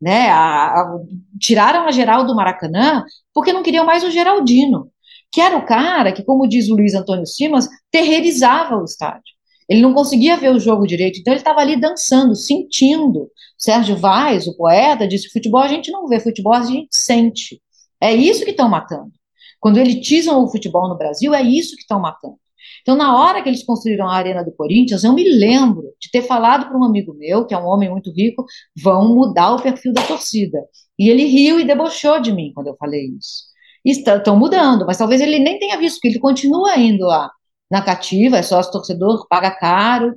né? 0.05 0.29
A, 0.29 0.67
a, 0.67 0.99
tiraram 1.41 1.87
a 1.87 1.91
Geraldo 1.91 2.27
do 2.27 2.37
Maracanã 2.37 3.03
porque 3.33 3.55
não 3.55 3.63
queriam 3.63 3.87
mais 3.87 4.05
o 4.05 4.11
Geraldino, 4.11 4.91
que 5.33 5.41
era 5.41 5.57
o 5.57 5.65
cara 5.65 6.13
que, 6.13 6.23
como 6.23 6.47
diz 6.47 6.69
o 6.69 6.75
Luiz 6.75 6.93
Antônio 6.93 7.27
Simas, 7.27 7.67
terrorizava 7.91 8.77
o 8.77 8.85
estádio. 8.85 9.33
Ele 9.67 9.81
não 9.81 9.95
conseguia 9.95 10.37
ver 10.37 10.51
o 10.51 10.61
jogo 10.61 10.87
direito, 10.87 11.19
então 11.19 11.33
ele 11.33 11.41
estava 11.41 11.61
ali 11.61 11.81
dançando, 11.81 12.37
sentindo. 12.37 13.31
Sérgio 13.57 13.97
Vaz, 13.97 14.47
o 14.47 14.55
poeta, 14.55 15.09
disse: 15.09 15.33
futebol 15.33 15.63
a 15.63 15.69
gente 15.69 15.91
não 15.91 16.07
vê, 16.07 16.21
futebol 16.21 16.53
a 16.53 16.63
gente 16.63 16.89
sente. 16.91 17.63
É 17.99 18.15
isso 18.15 18.45
que 18.45 18.51
estão 18.51 18.69
matando. 18.69 19.11
Quando 19.59 19.79
elitizam 19.79 20.45
o 20.45 20.51
futebol 20.51 20.87
no 20.87 20.99
Brasil, 20.99 21.33
é 21.33 21.41
isso 21.43 21.77
que 21.77 21.81
estão 21.81 21.99
matando. 21.99 22.37
Então, 22.85 22.97
na 22.97 23.19
hora 23.19 23.43
que 23.43 23.49
eles 23.49 23.65
construíram 23.65 24.07
a 24.07 24.15
Arena 24.15 24.45
do 24.45 24.53
Corinthians, 24.53 25.05
eu 25.05 25.15
me 25.15 25.25
lembro 25.27 25.95
de 25.99 26.11
ter 26.11 26.21
falado 26.21 26.69
para 26.69 26.79
um 26.79 26.85
amigo 26.85 27.15
meu, 27.15 27.47
que 27.47 27.55
é 27.55 27.59
um 27.59 27.65
homem 27.65 27.89
muito 27.91 28.13
rico, 28.13 28.45
vão 28.83 29.09
mudar 29.15 29.55
o 29.55 29.63
perfil 29.63 29.95
da 29.95 30.03
torcida. 30.03 30.59
E 30.99 31.09
ele 31.09 31.25
riu 31.25 31.59
e 31.59 31.65
debochou 31.65 32.21
de 32.21 32.31
mim 32.31 32.53
quando 32.55 32.67
eu 32.67 32.77
falei 32.77 33.07
isso. 33.19 33.45
Estão 33.83 34.37
mudando, 34.39 34.85
mas 34.85 34.99
talvez 34.99 35.23
ele 35.23 35.39
nem 35.39 35.59
tenha 35.59 35.79
visto, 35.79 35.97
porque 35.97 36.09
ele 36.09 36.19
continua 36.19 36.79
indo 36.79 37.07
lá 37.07 37.31
na 37.71 37.81
cativa, 37.83 38.37
é 38.37 38.43
sócio 38.43 38.71
torcedor, 38.71 39.27
paga 39.29 39.51
caro. 39.51 40.15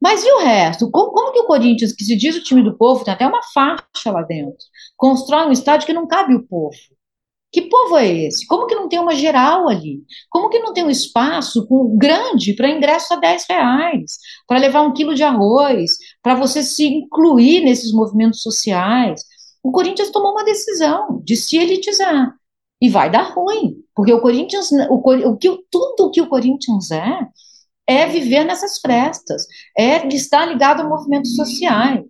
Mas 0.00 0.22
e 0.24 0.30
o 0.30 0.40
resto? 0.40 0.90
Como, 0.90 1.10
como, 1.12 1.32
que 1.32 1.40
o 1.40 1.46
Corinthians, 1.46 1.94
que 1.94 2.04
se 2.04 2.16
diz 2.16 2.36
o 2.36 2.42
time 2.42 2.62
do 2.62 2.76
povo, 2.76 3.02
tem 3.04 3.14
até 3.14 3.26
uma 3.26 3.42
faixa 3.54 4.10
lá 4.12 4.22
dentro, 4.22 4.58
constrói 4.96 5.46
um 5.46 5.52
estádio 5.52 5.86
que 5.86 5.94
não 5.94 6.06
cabe 6.06 6.34
o 6.34 6.46
povo? 6.46 6.76
Que 7.54 7.62
povo 7.62 7.96
é 7.96 8.08
esse? 8.08 8.44
Como 8.48 8.66
que 8.66 8.74
não 8.74 8.88
tem 8.88 8.98
uma 8.98 9.14
geral 9.14 9.68
ali? 9.68 10.02
Como 10.28 10.48
que 10.48 10.58
não 10.58 10.72
tem 10.72 10.82
um 10.82 10.90
espaço 10.90 11.64
com, 11.68 11.96
grande 11.96 12.52
para 12.52 12.68
ingresso 12.68 13.14
a 13.14 13.16
10 13.16 13.46
reais? 13.48 14.18
Para 14.44 14.58
levar 14.58 14.82
um 14.82 14.92
quilo 14.92 15.14
de 15.14 15.22
arroz? 15.22 15.92
Para 16.20 16.34
você 16.34 16.64
se 16.64 16.84
incluir 16.84 17.60
nesses 17.60 17.92
movimentos 17.92 18.42
sociais? 18.42 19.22
O 19.62 19.70
Corinthians 19.70 20.10
tomou 20.10 20.32
uma 20.32 20.42
decisão 20.44 21.22
de 21.24 21.36
se 21.36 21.56
elitizar. 21.56 22.34
E 22.82 22.88
vai 22.88 23.08
dar 23.08 23.32
ruim. 23.32 23.76
Porque 23.94 24.12
o 24.12 24.20
Corinthians, 24.20 24.70
o, 24.90 24.96
o 25.28 25.36
que, 25.36 25.56
tudo 25.70 26.10
que 26.10 26.20
o 26.20 26.28
Corinthians 26.28 26.90
é, 26.90 27.20
é 27.86 28.04
viver 28.08 28.42
nessas 28.44 28.80
festas, 28.80 29.46
é 29.78 30.04
estar 30.08 30.44
ligado 30.44 30.80
a 30.80 30.88
movimentos 30.88 31.36
sociais, 31.36 32.08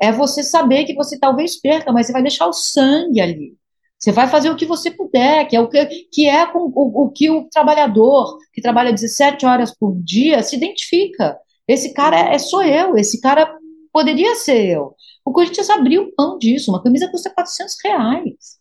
é 0.00 0.12
você 0.12 0.44
saber 0.44 0.84
que 0.84 0.94
você 0.94 1.18
talvez 1.18 1.60
perca, 1.60 1.90
mas 1.92 2.06
você 2.06 2.12
vai 2.12 2.22
deixar 2.22 2.46
o 2.46 2.52
sangue 2.52 3.20
ali. 3.20 3.56
Você 4.04 4.12
vai 4.12 4.28
fazer 4.28 4.50
o 4.50 4.56
que 4.56 4.66
você 4.66 4.90
puder, 4.90 5.48
que 5.48 5.56
é 5.56 5.60
o 5.60 5.66
que, 5.66 5.86
que 6.12 6.28
é 6.28 6.44
com, 6.44 6.58
o, 6.58 7.04
o 7.04 7.10
que 7.10 7.30
o 7.30 7.48
trabalhador 7.48 8.36
que 8.52 8.60
trabalha 8.60 8.92
17 8.92 9.46
horas 9.46 9.74
por 9.74 9.96
dia 9.96 10.42
se 10.42 10.56
identifica. 10.56 11.38
Esse 11.66 11.94
cara 11.94 12.14
é, 12.14 12.34
é 12.34 12.38
sou 12.38 12.62
eu, 12.62 12.98
esse 12.98 13.18
cara 13.18 13.50
poderia 13.90 14.34
ser 14.34 14.66
eu. 14.66 14.94
O 15.24 15.32
Corinthians 15.32 15.70
abriu 15.70 16.12
mão 16.18 16.36
disso, 16.36 16.70
uma 16.70 16.82
camisa 16.82 17.10
custa 17.10 17.30
400 17.30 17.76
reais. 17.82 18.58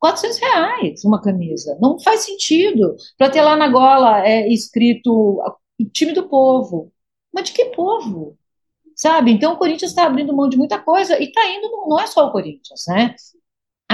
400 0.00 0.38
reais 0.38 1.04
uma 1.04 1.22
camisa. 1.22 1.78
Não 1.80 1.96
faz 2.00 2.22
sentido. 2.22 2.96
Para 3.16 3.30
ter 3.30 3.42
lá 3.42 3.54
na 3.54 3.68
gola 3.68 4.26
é 4.26 4.52
escrito 4.52 5.40
time 5.92 6.12
do 6.12 6.28
povo. 6.28 6.92
Mas 7.32 7.44
de 7.44 7.52
que 7.52 7.66
povo? 7.66 8.36
Sabe? 8.96 9.30
Então 9.30 9.52
o 9.52 9.56
Corinthians 9.56 9.92
está 9.92 10.04
abrindo 10.04 10.34
mão 10.34 10.48
de 10.48 10.56
muita 10.56 10.80
coisa 10.80 11.16
e 11.20 11.26
está 11.26 11.48
indo, 11.48 11.70
não 11.86 12.00
é 12.00 12.08
só 12.08 12.26
o 12.26 12.32
Corinthians, 12.32 12.82
né? 12.88 13.14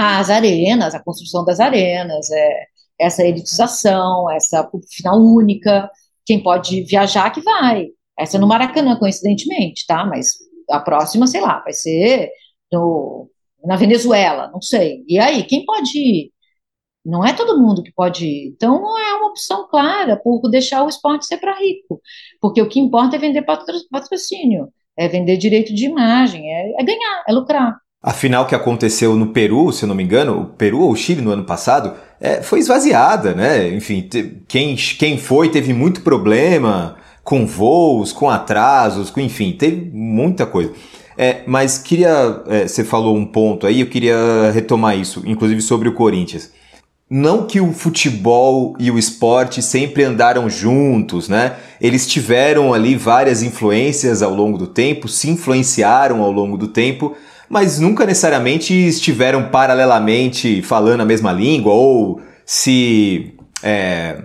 As 0.01 0.29
arenas, 0.29 0.95
a 0.95 1.03
construção 1.03 1.45
das 1.45 1.59
arenas, 1.59 2.29
é, 2.31 2.65
essa 2.99 3.25
elitização, 3.25 4.29
essa 4.31 4.69
final 4.91 5.19
única, 5.19 5.89
quem 6.25 6.41
pode 6.41 6.83
viajar 6.83 7.31
que 7.31 7.41
vai. 7.41 7.87
Essa 8.17 8.37
no 8.39 8.47
Maracanã, 8.47 8.97
coincidentemente, 8.97 9.85
tá? 9.87 10.05
Mas 10.05 10.33
a 10.69 10.79
próxima, 10.79 11.27
sei 11.27 11.41
lá, 11.41 11.59
vai 11.61 11.73
ser 11.73 12.29
no, 12.71 13.29
na 13.63 13.75
Venezuela, 13.75 14.49
não 14.51 14.61
sei. 14.61 15.03
E 15.07 15.19
aí, 15.19 15.43
quem 15.43 15.65
pode 15.65 15.97
ir? 15.97 16.31
Não 17.05 17.25
é 17.25 17.33
todo 17.33 17.59
mundo 17.59 17.83
que 17.83 17.91
pode 17.93 18.25
ir. 18.25 18.47
Então, 18.49 18.75
é 18.99 19.15
uma 19.15 19.29
opção 19.29 19.67
clara 19.67 20.17
por 20.17 20.41
deixar 20.49 20.83
o 20.83 20.89
esporte 20.89 21.25
ser 21.25 21.37
para 21.37 21.57
rico. 21.57 22.01
Porque 22.39 22.61
o 22.61 22.69
que 22.69 22.79
importa 22.79 23.15
é 23.15 23.19
vender 23.19 23.43
patrocínio, 23.43 24.71
é 24.97 25.07
vender 25.07 25.37
direito 25.37 25.73
de 25.73 25.85
imagem, 25.85 26.51
é, 26.53 26.81
é 26.81 26.83
ganhar, 26.83 27.23
é 27.27 27.33
lucrar. 27.33 27.75
A 28.03 28.13
final 28.13 28.47
que 28.47 28.55
aconteceu 28.55 29.15
no 29.15 29.27
Peru, 29.27 29.71
se 29.71 29.83
eu 29.83 29.87
não 29.87 29.93
me 29.93 30.03
engano, 30.03 30.41
o 30.41 30.45
Peru 30.45 30.79
ou 30.79 30.91
o 30.91 30.95
Chile 30.95 31.21
no 31.21 31.29
ano 31.29 31.43
passado, 31.43 31.93
é, 32.19 32.41
foi 32.41 32.57
esvaziada, 32.57 33.35
né? 33.35 33.69
Enfim, 33.69 34.01
te, 34.01 34.41
quem, 34.47 34.75
quem 34.75 35.19
foi 35.19 35.49
teve 35.49 35.71
muito 35.71 36.01
problema 36.01 36.95
com 37.23 37.45
voos, 37.45 38.11
com 38.11 38.27
atrasos, 38.27 39.11
com, 39.11 39.21
enfim, 39.21 39.51
teve 39.51 39.91
muita 39.93 40.47
coisa. 40.47 40.71
É, 41.15 41.41
mas 41.45 41.77
queria, 41.77 42.41
é, 42.47 42.67
você 42.67 42.83
falou 42.83 43.15
um 43.15 43.25
ponto 43.25 43.67
aí, 43.67 43.81
eu 43.81 43.87
queria 43.87 44.49
retomar 44.51 44.97
isso, 44.97 45.21
inclusive 45.23 45.61
sobre 45.61 45.87
o 45.87 45.93
Corinthians. 45.93 46.51
Não 47.07 47.45
que 47.45 47.61
o 47.61 47.71
futebol 47.71 48.73
e 48.79 48.89
o 48.89 48.97
esporte 48.97 49.61
sempre 49.61 50.03
andaram 50.03 50.49
juntos, 50.49 51.29
né? 51.29 51.57
Eles 51.79 52.07
tiveram 52.07 52.73
ali 52.73 52.95
várias 52.95 53.43
influências 53.43 54.23
ao 54.23 54.33
longo 54.33 54.57
do 54.57 54.65
tempo, 54.65 55.07
se 55.07 55.29
influenciaram 55.29 56.21
ao 56.23 56.31
longo 56.31 56.57
do 56.57 56.69
tempo, 56.69 57.15
mas 57.51 57.79
nunca 57.79 58.05
necessariamente 58.05 58.73
estiveram 58.73 59.49
paralelamente 59.49 60.61
falando 60.61 61.01
a 61.01 61.05
mesma 61.05 61.33
língua 61.33 61.73
ou 61.73 62.21
se 62.45 63.33
é, 63.61 64.23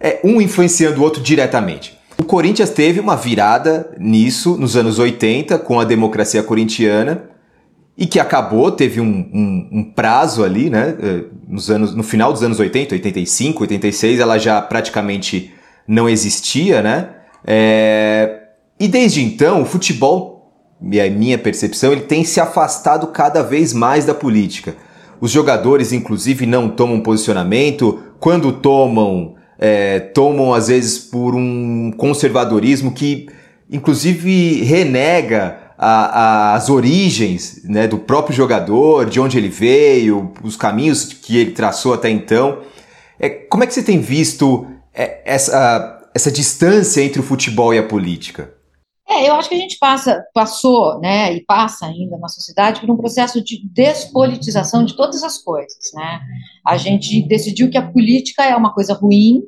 é, 0.00 0.20
um 0.24 0.40
influenciando 0.40 1.00
o 1.00 1.04
outro 1.04 1.22
diretamente. 1.22 1.96
O 2.18 2.24
Corinthians 2.24 2.70
teve 2.70 2.98
uma 2.98 3.14
virada 3.14 3.94
nisso 3.96 4.56
nos 4.56 4.76
anos 4.76 4.98
80 4.98 5.56
com 5.60 5.78
a 5.78 5.84
democracia 5.84 6.42
corintiana 6.42 7.30
e 7.96 8.06
que 8.06 8.18
acabou, 8.18 8.72
teve 8.72 9.00
um, 9.00 9.06
um, 9.06 9.68
um, 9.72 9.84
prazo 9.84 10.42
ali, 10.42 10.68
né? 10.68 10.96
É, 11.00 11.24
nos 11.46 11.70
anos, 11.70 11.94
no 11.94 12.02
final 12.02 12.32
dos 12.32 12.42
anos 12.42 12.58
80, 12.58 12.96
85, 12.96 13.62
86, 13.62 14.18
ela 14.18 14.36
já 14.36 14.60
praticamente 14.60 15.52
não 15.86 16.08
existia, 16.08 16.82
né? 16.82 17.08
É, 17.46 18.40
e 18.80 18.88
desde 18.88 19.22
então, 19.22 19.62
o 19.62 19.64
futebol 19.64 20.37
e 20.80 21.00
a 21.00 21.10
minha 21.10 21.36
percepção, 21.36 21.92
ele 21.92 22.02
tem 22.02 22.24
se 22.24 22.40
afastado 22.40 23.08
cada 23.08 23.42
vez 23.42 23.72
mais 23.72 24.04
da 24.04 24.14
política. 24.14 24.76
Os 25.20 25.30
jogadores, 25.30 25.92
inclusive, 25.92 26.46
não 26.46 26.68
tomam 26.68 27.00
posicionamento. 27.00 28.00
Quando 28.20 28.52
tomam, 28.52 29.34
é, 29.58 29.98
tomam 29.98 30.54
às 30.54 30.68
vezes 30.68 30.98
por 30.98 31.34
um 31.34 31.92
conservadorismo 31.96 32.92
que, 32.92 33.26
inclusive, 33.68 34.62
renega 34.62 35.58
a, 35.76 35.88
a, 35.88 36.54
as 36.54 36.70
origens 36.70 37.62
né, 37.64 37.88
do 37.88 37.98
próprio 37.98 38.36
jogador, 38.36 39.06
de 39.06 39.18
onde 39.18 39.36
ele 39.36 39.48
veio, 39.48 40.32
os 40.42 40.56
caminhos 40.56 41.04
que 41.04 41.36
ele 41.36 41.50
traçou 41.50 41.92
até 41.92 42.08
então. 42.08 42.58
É, 43.18 43.28
como 43.28 43.64
é 43.64 43.66
que 43.66 43.74
você 43.74 43.82
tem 43.82 44.00
visto 44.00 44.66
é, 44.94 45.20
essa, 45.24 46.08
essa 46.14 46.30
distância 46.30 47.02
entre 47.02 47.20
o 47.20 47.24
futebol 47.24 47.74
e 47.74 47.78
a 47.78 47.82
política? 47.82 48.57
É, 49.10 49.28
eu 49.28 49.34
acho 49.34 49.48
que 49.48 49.54
a 49.54 49.58
gente 49.58 49.78
passa, 49.78 50.22
passou, 50.34 51.00
né, 51.00 51.32
e 51.32 51.42
passa 51.44 51.86
ainda 51.86 52.18
na 52.18 52.28
sociedade 52.28 52.80
por 52.80 52.90
um 52.90 52.96
processo 52.96 53.42
de 53.42 53.66
despolitização 53.72 54.84
de 54.84 54.94
todas 54.94 55.22
as 55.22 55.38
coisas, 55.38 55.90
né? 55.94 56.20
A 56.66 56.76
gente 56.76 57.26
decidiu 57.26 57.70
que 57.70 57.78
a 57.78 57.90
política 57.90 58.44
é 58.44 58.54
uma 58.54 58.72
coisa 58.74 58.92
ruim 58.92 59.42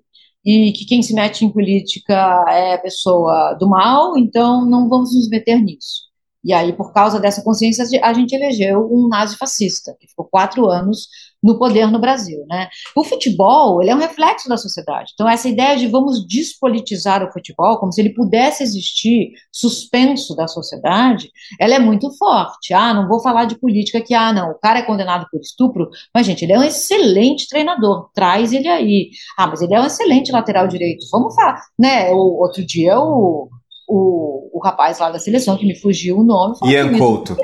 e 0.44 0.72
que 0.72 0.86
quem 0.86 1.02
se 1.02 1.12
mete 1.12 1.44
em 1.44 1.52
política 1.52 2.44
é 2.48 2.78
pessoa 2.78 3.54
do 3.60 3.68
mal, 3.68 4.16
então 4.16 4.64
não 4.64 4.88
vamos 4.88 5.14
nos 5.14 5.28
meter 5.28 5.60
nisso. 5.60 6.08
E 6.42 6.54
aí, 6.54 6.72
por 6.72 6.92
causa 6.94 7.20
dessa 7.20 7.42
consciência, 7.42 7.84
a 8.02 8.12
gente 8.14 8.34
elegeu 8.34 8.88
um 8.90 9.08
nazi-fascista, 9.08 9.94
que 10.00 10.08
ficou 10.08 10.24
quatro 10.24 10.70
anos 10.70 11.06
no 11.42 11.58
poder 11.58 11.90
no 11.90 11.98
Brasil, 11.98 12.44
né? 12.48 12.68
O 12.94 13.02
futebol, 13.02 13.80
ele 13.80 13.90
é 13.90 13.94
um 13.94 13.98
reflexo 14.00 14.48
da 14.48 14.56
sociedade. 14.56 15.12
Então, 15.14 15.28
essa 15.28 15.48
ideia 15.48 15.76
de 15.76 15.86
vamos 15.86 16.26
despolitizar 16.26 17.22
o 17.24 17.32
futebol, 17.32 17.78
como 17.78 17.92
se 17.92 18.00
ele 18.00 18.14
pudesse 18.14 18.62
existir 18.62 19.32
suspenso 19.50 20.34
da 20.36 20.46
sociedade, 20.46 21.30
ela 21.58 21.74
é 21.74 21.78
muito 21.78 22.10
forte. 22.16 22.74
Ah, 22.74 22.92
não 22.92 23.08
vou 23.08 23.20
falar 23.20 23.46
de 23.46 23.58
política 23.58 24.00
que, 24.00 24.14
ah, 24.14 24.32
não, 24.32 24.50
o 24.50 24.58
cara 24.58 24.80
é 24.80 24.82
condenado 24.82 25.26
por 25.30 25.40
estupro, 25.40 25.88
mas, 26.14 26.26
gente, 26.26 26.44
ele 26.44 26.52
é 26.52 26.58
um 26.58 26.64
excelente 26.64 27.48
treinador, 27.48 28.10
traz 28.14 28.52
ele 28.52 28.68
aí. 28.68 29.10
Ah, 29.36 29.46
mas 29.46 29.62
ele 29.62 29.74
é 29.74 29.80
um 29.80 29.86
excelente 29.86 30.30
lateral 30.30 30.68
direito. 30.68 31.06
Vamos 31.10 31.34
falar, 31.34 31.60
né? 31.78 32.10
O, 32.10 32.40
outro 32.40 32.64
dia, 32.64 32.98
o, 32.98 33.48
o, 33.88 34.50
o 34.58 34.60
rapaz 34.62 34.98
lá 34.98 35.10
da 35.10 35.18
seleção, 35.18 35.56
que 35.56 35.66
me 35.66 35.74
fugiu 35.74 36.18
o 36.18 36.24
nome... 36.24 36.54
Ian 36.64 36.96
Couto. 36.98 37.36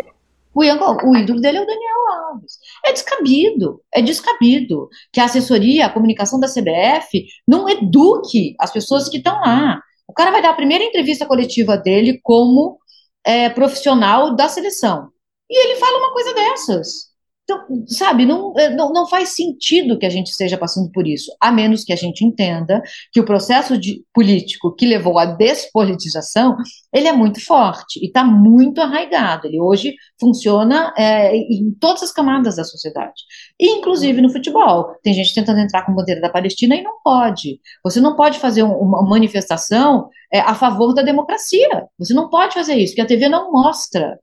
O, 0.56 0.60
o 0.60 1.16
ídolo 1.16 1.40
dele 1.40 1.58
é 1.58 1.62
o 1.62 1.66
Daniel 1.66 2.30
Alves. 2.30 2.58
É 2.84 2.92
descabido, 2.92 3.82
é 3.92 4.00
descabido 4.00 4.88
que 5.12 5.20
a 5.20 5.26
assessoria, 5.26 5.84
a 5.84 5.92
comunicação 5.92 6.40
da 6.40 6.48
CBF 6.48 7.26
não 7.46 7.68
eduque 7.68 8.56
as 8.58 8.72
pessoas 8.72 9.08
que 9.10 9.18
estão 9.18 9.38
lá. 9.40 9.78
O 10.08 10.14
cara 10.14 10.30
vai 10.30 10.40
dar 10.40 10.50
a 10.50 10.54
primeira 10.54 10.82
entrevista 10.82 11.26
coletiva 11.26 11.76
dele 11.76 12.18
como 12.22 12.78
é, 13.22 13.50
profissional 13.50 14.34
da 14.34 14.48
seleção. 14.48 15.10
E 15.50 15.66
ele 15.66 15.78
fala 15.78 15.98
uma 15.98 16.12
coisa 16.12 16.32
dessas. 16.32 17.15
Então, 17.48 17.64
sabe, 17.86 18.26
não, 18.26 18.52
é, 18.58 18.70
não, 18.70 18.92
não 18.92 19.06
faz 19.06 19.36
sentido 19.36 19.96
que 19.96 20.04
a 20.04 20.10
gente 20.10 20.30
esteja 20.30 20.58
passando 20.58 20.90
por 20.90 21.06
isso, 21.06 21.30
a 21.40 21.52
menos 21.52 21.84
que 21.84 21.92
a 21.92 21.96
gente 21.96 22.24
entenda 22.24 22.82
que 23.12 23.20
o 23.20 23.24
processo 23.24 23.78
de, 23.78 24.02
político 24.12 24.74
que 24.74 24.84
levou 24.84 25.16
à 25.16 25.24
despolitização, 25.26 26.56
ele 26.92 27.06
é 27.06 27.12
muito 27.12 27.40
forte 27.40 28.00
e 28.02 28.08
está 28.08 28.24
muito 28.24 28.80
arraigado. 28.80 29.46
Ele 29.46 29.60
hoje 29.60 29.94
funciona 30.18 30.92
é, 30.98 31.36
em 31.36 31.72
todas 31.78 32.02
as 32.02 32.10
camadas 32.10 32.56
da 32.56 32.64
sociedade, 32.64 33.22
inclusive 33.60 34.20
no 34.20 34.32
futebol. 34.32 34.96
Tem 35.04 35.14
gente 35.14 35.32
tentando 35.32 35.60
entrar 35.60 35.86
com 35.86 35.94
bandeira 35.94 36.20
da 36.20 36.28
Palestina 36.28 36.74
e 36.74 36.82
não 36.82 37.00
pode. 37.04 37.60
Você 37.84 38.00
não 38.00 38.16
pode 38.16 38.40
fazer 38.40 38.64
uma 38.64 39.08
manifestação 39.08 40.08
é, 40.32 40.40
a 40.40 40.54
favor 40.54 40.92
da 40.94 41.02
democracia. 41.02 41.86
Você 41.96 42.12
não 42.12 42.28
pode 42.28 42.54
fazer 42.54 42.74
isso, 42.74 42.92
porque 42.92 43.02
a 43.02 43.06
TV 43.06 43.28
não 43.28 43.52
mostra. 43.52 44.18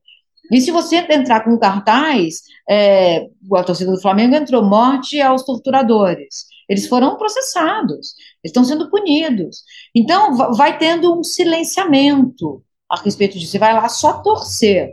E 0.51 0.59
se 0.61 0.71
você 0.71 0.97
entrar 0.97 1.43
com 1.43 1.57
cartaz, 1.57 2.41
é, 2.69 3.27
a 3.55 3.63
torcida 3.63 3.91
do 3.91 4.01
Flamengo 4.01 4.35
entrou 4.35 4.63
morte 4.63 5.21
aos 5.21 5.43
torturadores. 5.43 6.45
Eles 6.67 6.87
foram 6.87 7.17
processados, 7.17 8.15
eles 8.43 8.51
estão 8.51 8.63
sendo 8.63 8.89
punidos. 8.89 9.63
Então, 9.93 10.53
vai 10.53 10.77
tendo 10.77 11.17
um 11.17 11.23
silenciamento 11.23 12.63
a 12.89 12.99
respeito 12.99 13.37
disso. 13.37 13.51
Você 13.51 13.59
vai 13.59 13.73
lá 13.73 13.89
só 13.89 14.21
torcer. 14.21 14.89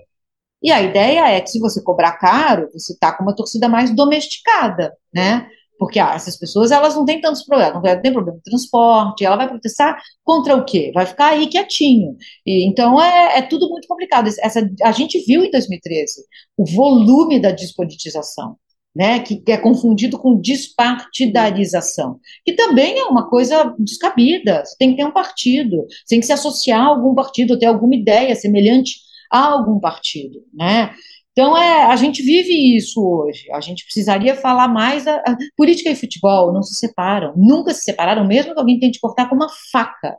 E 0.62 0.70
a 0.70 0.82
ideia 0.82 1.28
é 1.28 1.40
que 1.40 1.48
se 1.50 1.58
você 1.58 1.82
cobrar 1.82 2.12
caro, 2.18 2.68
você 2.72 2.92
está 2.92 3.12
com 3.12 3.22
uma 3.22 3.34
torcida 3.34 3.68
mais 3.68 3.94
domesticada, 3.94 4.94
né? 5.12 5.48
Porque 5.80 5.98
ah, 5.98 6.12
essas 6.14 6.36
pessoas 6.38 6.70
elas 6.70 6.94
não 6.94 7.06
têm 7.06 7.22
tantos 7.22 7.42
problemas, 7.44 7.82
não 7.82 8.02
tem 8.02 8.12
problema 8.12 8.36
de 8.38 8.44
transporte, 8.44 9.24
ela 9.24 9.36
vai 9.36 9.48
protestar 9.48 9.98
contra 10.22 10.54
o 10.56 10.64
quê? 10.64 10.92
Vai 10.94 11.06
ficar 11.06 11.28
aí 11.28 11.48
quietinho. 11.48 12.16
E, 12.46 12.68
então 12.68 13.02
é, 13.02 13.38
é 13.38 13.42
tudo 13.42 13.68
muito 13.70 13.88
complicado. 13.88 14.28
Essa, 14.28 14.70
a 14.82 14.92
gente 14.92 15.18
viu 15.26 15.42
em 15.44 15.50
2013 15.50 16.22
o 16.56 16.66
volume 16.66 17.40
da 17.40 17.50
despolitização. 17.50 18.56
né, 18.94 19.20
que 19.20 19.40
é 19.46 19.56
confundido 19.56 20.18
com 20.18 20.40
despartidarização, 20.40 22.18
que 22.44 22.54
também 22.54 22.98
é 22.98 23.04
uma 23.04 23.28
coisa 23.30 23.72
descabida. 23.78 24.64
Você 24.64 24.76
tem 24.78 24.90
que 24.90 24.96
ter 24.96 25.04
um 25.06 25.12
partido, 25.12 25.86
você 25.86 26.16
tem 26.16 26.20
que 26.20 26.26
se 26.26 26.32
associar 26.32 26.80
a 26.80 26.86
algum 26.88 27.14
partido, 27.14 27.58
ter 27.58 27.66
alguma 27.66 27.94
ideia 27.94 28.34
semelhante 28.34 28.96
a 29.30 29.46
algum 29.46 29.78
partido, 29.78 30.40
né? 30.52 30.92
Então, 31.32 31.56
é, 31.56 31.84
a 31.84 31.96
gente 31.96 32.22
vive 32.22 32.76
isso 32.76 33.00
hoje. 33.00 33.50
A 33.52 33.60
gente 33.60 33.84
precisaria 33.84 34.34
falar 34.34 34.68
mais. 34.68 35.06
A, 35.06 35.16
a, 35.16 35.36
política 35.56 35.90
e 35.90 35.96
futebol 35.96 36.52
não 36.52 36.62
se 36.62 36.74
separam, 36.74 37.32
nunca 37.36 37.72
se 37.72 37.82
separaram, 37.82 38.26
mesmo 38.26 38.52
que 38.52 38.58
alguém 38.58 38.78
tente 38.78 39.00
cortar 39.00 39.28
com 39.28 39.36
uma 39.36 39.48
faca. 39.72 40.16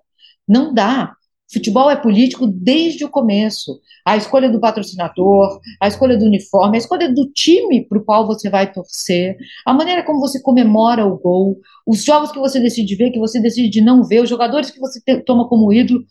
Não 0.48 0.74
dá. 0.74 1.14
Futebol 1.52 1.92
é 1.92 1.98
político 1.98 2.48
desde 2.48 3.04
o 3.04 3.10
começo. 3.10 3.78
A 4.06 4.16
escolha 4.16 4.50
do 4.50 4.60
patrocinador, 4.60 5.60
a 5.82 5.88
escolha 5.88 6.18
do 6.18 6.26
uniforme, 6.26 6.78
a 6.78 6.80
escolha 6.80 7.14
do 7.14 7.30
time 7.34 7.86
para 7.86 7.98
o 7.98 8.06
qual 8.06 8.26
você 8.26 8.50
vai 8.50 8.72
torcer, 8.72 9.36
a 9.66 9.74
maneira 9.74 10.04
como 10.04 10.22
você 10.22 10.42
comemora 10.42 11.06
o 11.06 11.20
gol, 11.20 11.60
os 11.86 12.06
jogos 12.06 12.32
que 12.32 12.40
você 12.40 12.58
decide 12.58 12.96
ver, 12.96 13.12
que 13.12 13.20
você 13.20 13.42
decide 13.42 13.82
não 13.82 14.06
ver, 14.06 14.22
os 14.22 14.30
jogadores 14.30 14.72
que 14.72 14.80
você 14.80 15.02
te, 15.02 15.22
toma 15.26 15.48
como 15.50 15.74
ídolo, 15.74 16.02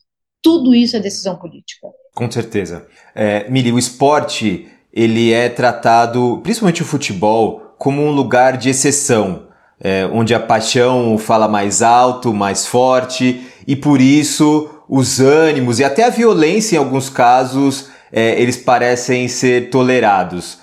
tudo 0.43 0.75
isso 0.75 0.95
é 0.95 1.01
decisão 1.01 1.39
política. 1.39 1.89
Com 2.15 2.31
certeza. 2.31 2.87
É, 3.15 3.49
Miri, 3.49 3.73
o 3.73 3.79
esporte 3.79 4.69
ele 4.93 5.33
é 5.33 5.49
tratado, 5.49 6.41
principalmente 6.43 6.83
o 6.83 6.87
futebol, 6.87 7.75
como 7.79 8.03
um 8.03 8.11
lugar 8.11 8.57
de 8.57 8.71
exceção, 8.71 9.49
é, 9.81 10.07
onde 10.13 10.35
a 10.35 10.41
paixão 10.41 11.17
fala 11.17 11.49
mais 11.49 11.81
alto, 11.81 12.35
mais 12.35 12.67
forte, 12.67 13.47
e 13.67 13.75
por 13.75 14.01
isso 14.01 14.69
os 14.89 15.21
ânimos 15.21 15.79
e 15.79 15.85
até 15.85 16.05
a 16.05 16.11
violência, 16.11 16.77
em 16.77 16.79
alguns 16.79 17.09
casos, 17.09 17.89
é, 18.13 18.41
eles 18.41 18.57
parecem 18.57 19.29
ser 19.29 19.71
tolerados. 19.71 20.59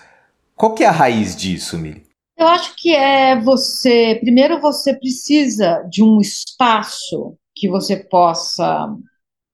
Qual 0.56 0.74
que 0.74 0.84
é 0.84 0.88
a 0.88 0.92
raiz 0.92 1.36
disso, 1.36 1.78
Mili? 1.78 2.04
Eu 2.38 2.48
acho 2.48 2.76
que 2.76 2.94
é 2.94 3.40
você. 3.40 4.18
Primeiro, 4.22 4.60
você 4.60 4.94
precisa 4.94 5.84
de 5.90 6.04
um 6.04 6.20
espaço 6.20 7.36
que 7.56 7.68
você 7.68 7.96
possa 7.96 8.88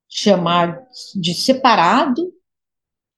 chamar 0.09 0.81
de 1.15 1.33
separado 1.33 2.32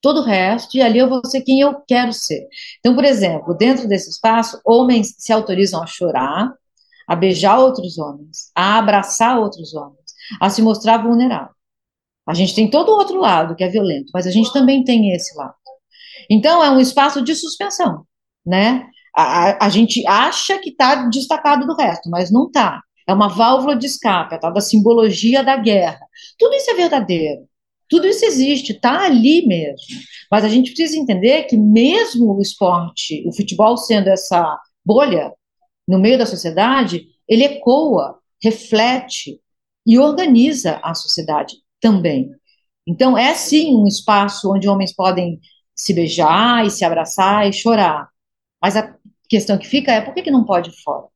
todo 0.05 0.19
o 0.19 0.23
resto, 0.23 0.77
e 0.77 0.83
ali 0.83 0.99
eu 0.99 1.09
vou 1.09 1.19
ser 1.25 1.41
quem 1.41 1.61
eu 1.61 1.81
quero 1.87 2.13
ser. 2.13 2.47
Então, 2.77 2.93
por 2.93 3.03
exemplo, 3.03 3.55
dentro 3.55 3.87
desse 3.87 4.11
espaço, 4.11 4.61
homens 4.63 5.15
se 5.17 5.33
autorizam 5.33 5.81
a 5.81 5.87
chorar, 5.87 6.53
a 7.07 7.15
beijar 7.15 7.57
outros 7.57 7.97
homens, 7.97 8.51
a 8.53 8.77
abraçar 8.77 9.39
outros 9.39 9.73
homens 9.73 10.05
a 10.39 10.47
se 10.47 10.61
mostrar 10.61 11.01
vulnerável. 11.01 11.55
A 12.27 12.35
gente 12.35 12.53
tem 12.53 12.69
todo 12.69 12.89
o 12.89 12.97
outro 12.97 13.19
lado 13.19 13.55
que 13.55 13.63
é 13.63 13.67
violento, 13.67 14.11
mas 14.13 14.27
a 14.27 14.31
gente 14.31 14.53
também 14.53 14.83
tem 14.83 15.11
esse 15.11 15.35
lado. 15.35 15.55
Então 16.29 16.63
é 16.63 16.69
um 16.69 16.79
espaço 16.79 17.23
de 17.23 17.33
suspensão, 17.33 18.05
né? 18.45 18.87
A, 19.15 19.23
a, 19.23 19.65
a 19.65 19.69
gente 19.69 20.05
acha 20.05 20.59
que 20.59 20.69
está 20.69 21.07
destacado 21.07 21.65
do 21.65 21.75
resto, 21.75 22.11
mas 22.11 22.31
não 22.31 22.45
está. 22.45 22.79
É 23.07 23.13
uma 23.13 23.27
válvula 23.27 23.75
de 23.75 23.87
escape, 23.87 24.35
a 24.35 24.37
tal 24.37 24.53
da 24.53 24.61
simbologia 24.61 25.43
da 25.43 25.55
guerra. 25.57 25.99
Tudo 26.37 26.53
isso 26.53 26.69
é 26.69 26.75
verdadeiro. 26.75 27.47
Tudo 27.89 28.07
isso 28.07 28.25
existe, 28.25 28.73
está 28.73 29.05
ali 29.05 29.45
mesmo. 29.45 29.85
Mas 30.31 30.43
a 30.43 30.49
gente 30.49 30.73
precisa 30.73 30.97
entender 30.97 31.43
que 31.43 31.57
mesmo 31.57 32.35
o 32.35 32.41
esporte, 32.41 33.23
o 33.27 33.33
futebol 33.35 33.77
sendo 33.77 34.09
essa 34.09 34.59
bolha 34.83 35.31
no 35.87 35.99
meio 35.99 36.17
da 36.17 36.25
sociedade, 36.25 37.07
ele 37.27 37.43
ecoa, 37.43 38.19
reflete, 38.41 39.39
e 39.85 39.99
organiza 39.99 40.79
a 40.83 40.93
sociedade 40.93 41.57
também. 41.79 42.31
Então, 42.87 43.17
é 43.17 43.33
sim 43.33 43.75
um 43.75 43.87
espaço 43.87 44.51
onde 44.51 44.67
homens 44.67 44.93
podem 44.93 45.39
se 45.75 45.93
beijar 45.93 46.65
e 46.65 46.71
se 46.71 46.83
abraçar 46.83 47.47
e 47.47 47.53
chorar. 47.53 48.09
Mas 48.61 48.75
a 48.75 48.95
questão 49.29 49.57
que 49.57 49.67
fica 49.67 49.91
é 49.91 50.01
por 50.01 50.13
que, 50.13 50.23
que 50.23 50.31
não 50.31 50.45
pode 50.45 50.71
fora? 50.83 51.07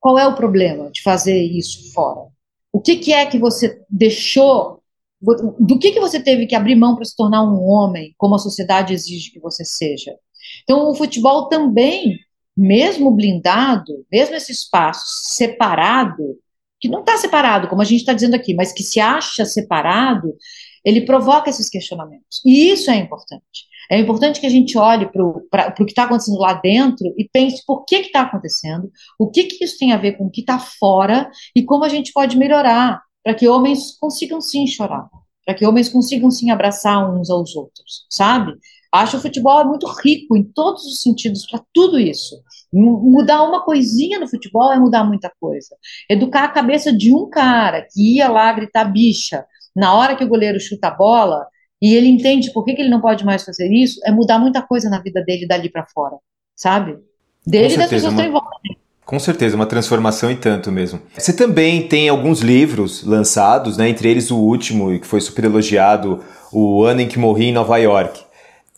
Qual 0.00 0.18
é 0.18 0.26
o 0.26 0.34
problema 0.34 0.90
de 0.90 1.02
fazer 1.02 1.40
isso 1.40 1.92
fora? 1.92 2.28
O 2.72 2.80
que, 2.80 2.96
que 2.96 3.12
é 3.12 3.26
que 3.26 3.38
você 3.38 3.80
deixou? 3.88 4.77
Do 5.20 5.78
que, 5.78 5.92
que 5.92 6.00
você 6.00 6.20
teve 6.20 6.46
que 6.46 6.54
abrir 6.54 6.76
mão 6.76 6.94
para 6.94 7.04
se 7.04 7.16
tornar 7.16 7.42
um 7.42 7.60
homem, 7.64 8.14
como 8.16 8.36
a 8.36 8.38
sociedade 8.38 8.94
exige 8.94 9.32
que 9.32 9.40
você 9.40 9.64
seja? 9.64 10.14
Então, 10.62 10.88
o 10.88 10.94
futebol 10.94 11.48
também, 11.48 12.18
mesmo 12.56 13.10
blindado, 13.10 14.06
mesmo 14.10 14.36
esse 14.36 14.52
espaço 14.52 15.04
separado, 15.34 16.36
que 16.80 16.88
não 16.88 17.00
está 17.00 17.16
separado, 17.16 17.68
como 17.68 17.82
a 17.82 17.84
gente 17.84 18.00
está 18.00 18.12
dizendo 18.12 18.34
aqui, 18.34 18.54
mas 18.54 18.72
que 18.72 18.84
se 18.84 19.00
acha 19.00 19.44
separado, 19.44 20.34
ele 20.84 21.00
provoca 21.00 21.50
esses 21.50 21.68
questionamentos. 21.68 22.40
E 22.46 22.70
isso 22.70 22.90
é 22.90 22.96
importante. 22.96 23.66
É 23.90 23.98
importante 23.98 24.38
que 24.38 24.46
a 24.46 24.50
gente 24.50 24.76
olhe 24.76 25.10
para 25.10 25.24
o 25.24 25.74
que 25.74 25.84
está 25.84 26.04
acontecendo 26.04 26.38
lá 26.38 26.54
dentro 26.54 27.12
e 27.16 27.28
pense 27.32 27.64
por 27.66 27.84
que 27.84 27.96
está 27.96 28.20
acontecendo, 28.20 28.90
o 29.18 29.30
que, 29.30 29.44
que 29.44 29.64
isso 29.64 29.78
tem 29.78 29.92
a 29.92 29.96
ver 29.96 30.12
com 30.12 30.26
o 30.26 30.30
que 30.30 30.42
está 30.42 30.58
fora 30.58 31.28
e 31.56 31.64
como 31.64 31.84
a 31.84 31.88
gente 31.88 32.12
pode 32.12 32.36
melhorar 32.36 33.02
para 33.28 33.34
que 33.34 33.46
homens 33.46 33.94
consigam 34.00 34.40
sim 34.40 34.66
chorar, 34.66 35.06
para 35.44 35.54
que 35.54 35.66
homens 35.66 35.90
consigam 35.90 36.30
sim 36.30 36.50
abraçar 36.50 37.14
uns 37.14 37.28
aos 37.28 37.54
outros, 37.54 38.06
sabe? 38.08 38.54
Acho 38.90 39.18
o 39.18 39.20
futebol 39.20 39.66
muito 39.66 39.86
rico 40.02 40.34
em 40.34 40.42
todos 40.42 40.82
os 40.86 41.02
sentidos 41.02 41.44
para 41.44 41.62
tudo 41.74 41.98
isso. 41.98 42.42
Mudar 42.72 43.42
uma 43.42 43.62
coisinha 43.66 44.18
no 44.18 44.26
futebol 44.26 44.72
é 44.72 44.78
mudar 44.78 45.04
muita 45.04 45.30
coisa. 45.38 45.76
Educar 46.08 46.44
a 46.44 46.48
cabeça 46.48 46.90
de 46.90 47.14
um 47.14 47.28
cara 47.28 47.86
que 47.92 48.16
ia 48.16 48.30
lá 48.30 48.50
gritar 48.50 48.86
bicha 48.86 49.44
na 49.76 49.94
hora 49.94 50.16
que 50.16 50.24
o 50.24 50.28
goleiro 50.28 50.58
chuta 50.58 50.88
a 50.88 50.94
bola 50.94 51.46
e 51.82 51.94
ele 51.94 52.08
entende 52.08 52.50
por 52.50 52.64
que, 52.64 52.72
que 52.72 52.80
ele 52.80 52.88
não 52.88 53.02
pode 53.02 53.26
mais 53.26 53.44
fazer 53.44 53.70
isso, 53.70 54.00
é 54.06 54.10
mudar 54.10 54.38
muita 54.38 54.62
coisa 54.62 54.88
na 54.88 55.02
vida 55.02 55.22
dele 55.22 55.46
dali 55.46 55.68
para 55.68 55.84
fora, 55.84 56.16
sabe? 56.56 56.96
Dele 57.46 57.74
e 57.74 57.76
das 57.76 57.90
pessoas 57.90 58.14
que 58.14 58.20
estão 58.22 58.24
em 58.24 58.32
volta 58.32 58.56
Com 59.08 59.18
certeza, 59.18 59.56
uma 59.56 59.64
transformação 59.64 60.30
e 60.30 60.36
tanto 60.36 60.70
mesmo. 60.70 61.00
Você 61.16 61.32
também 61.32 61.88
tem 61.88 62.10
alguns 62.10 62.40
livros 62.40 63.02
lançados, 63.02 63.78
né? 63.78 63.88
Entre 63.88 64.06
eles 64.06 64.30
o 64.30 64.36
último, 64.36 65.00
que 65.00 65.06
foi 65.06 65.18
super 65.22 65.46
elogiado, 65.46 66.20
O 66.52 66.84
Ano 66.84 67.00
em 67.00 67.08
que 67.08 67.18
Morri 67.18 67.46
em 67.46 67.52
Nova 67.52 67.78
York 67.78 68.28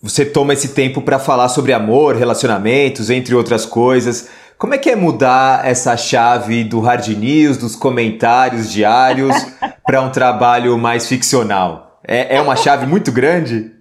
você 0.02 0.24
toma 0.24 0.54
esse 0.54 0.68
tempo 0.68 1.02
para 1.02 1.18
falar 1.18 1.48
sobre 1.50 1.74
amor, 1.74 2.16
relacionamentos, 2.16 3.10
entre 3.10 3.34
outras 3.34 3.66
coisas. 3.66 4.28
Como 4.56 4.72
é 4.72 4.78
que 4.78 4.88
é 4.88 4.96
mudar 4.96 5.66
essa 5.66 5.94
chave 5.96 6.64
do 6.64 6.80
hard 6.80 7.06
news, 7.08 7.58
dos 7.58 7.76
comentários 7.76 8.70
diários, 8.70 9.34
para 9.84 10.00
um 10.00 10.10
trabalho 10.10 10.78
mais 10.78 11.06
ficcional? 11.06 12.00
É, 12.06 12.36
é 12.36 12.40
uma 12.40 12.56
chave 12.56 12.86
muito 12.86 13.12
grande? 13.12 13.72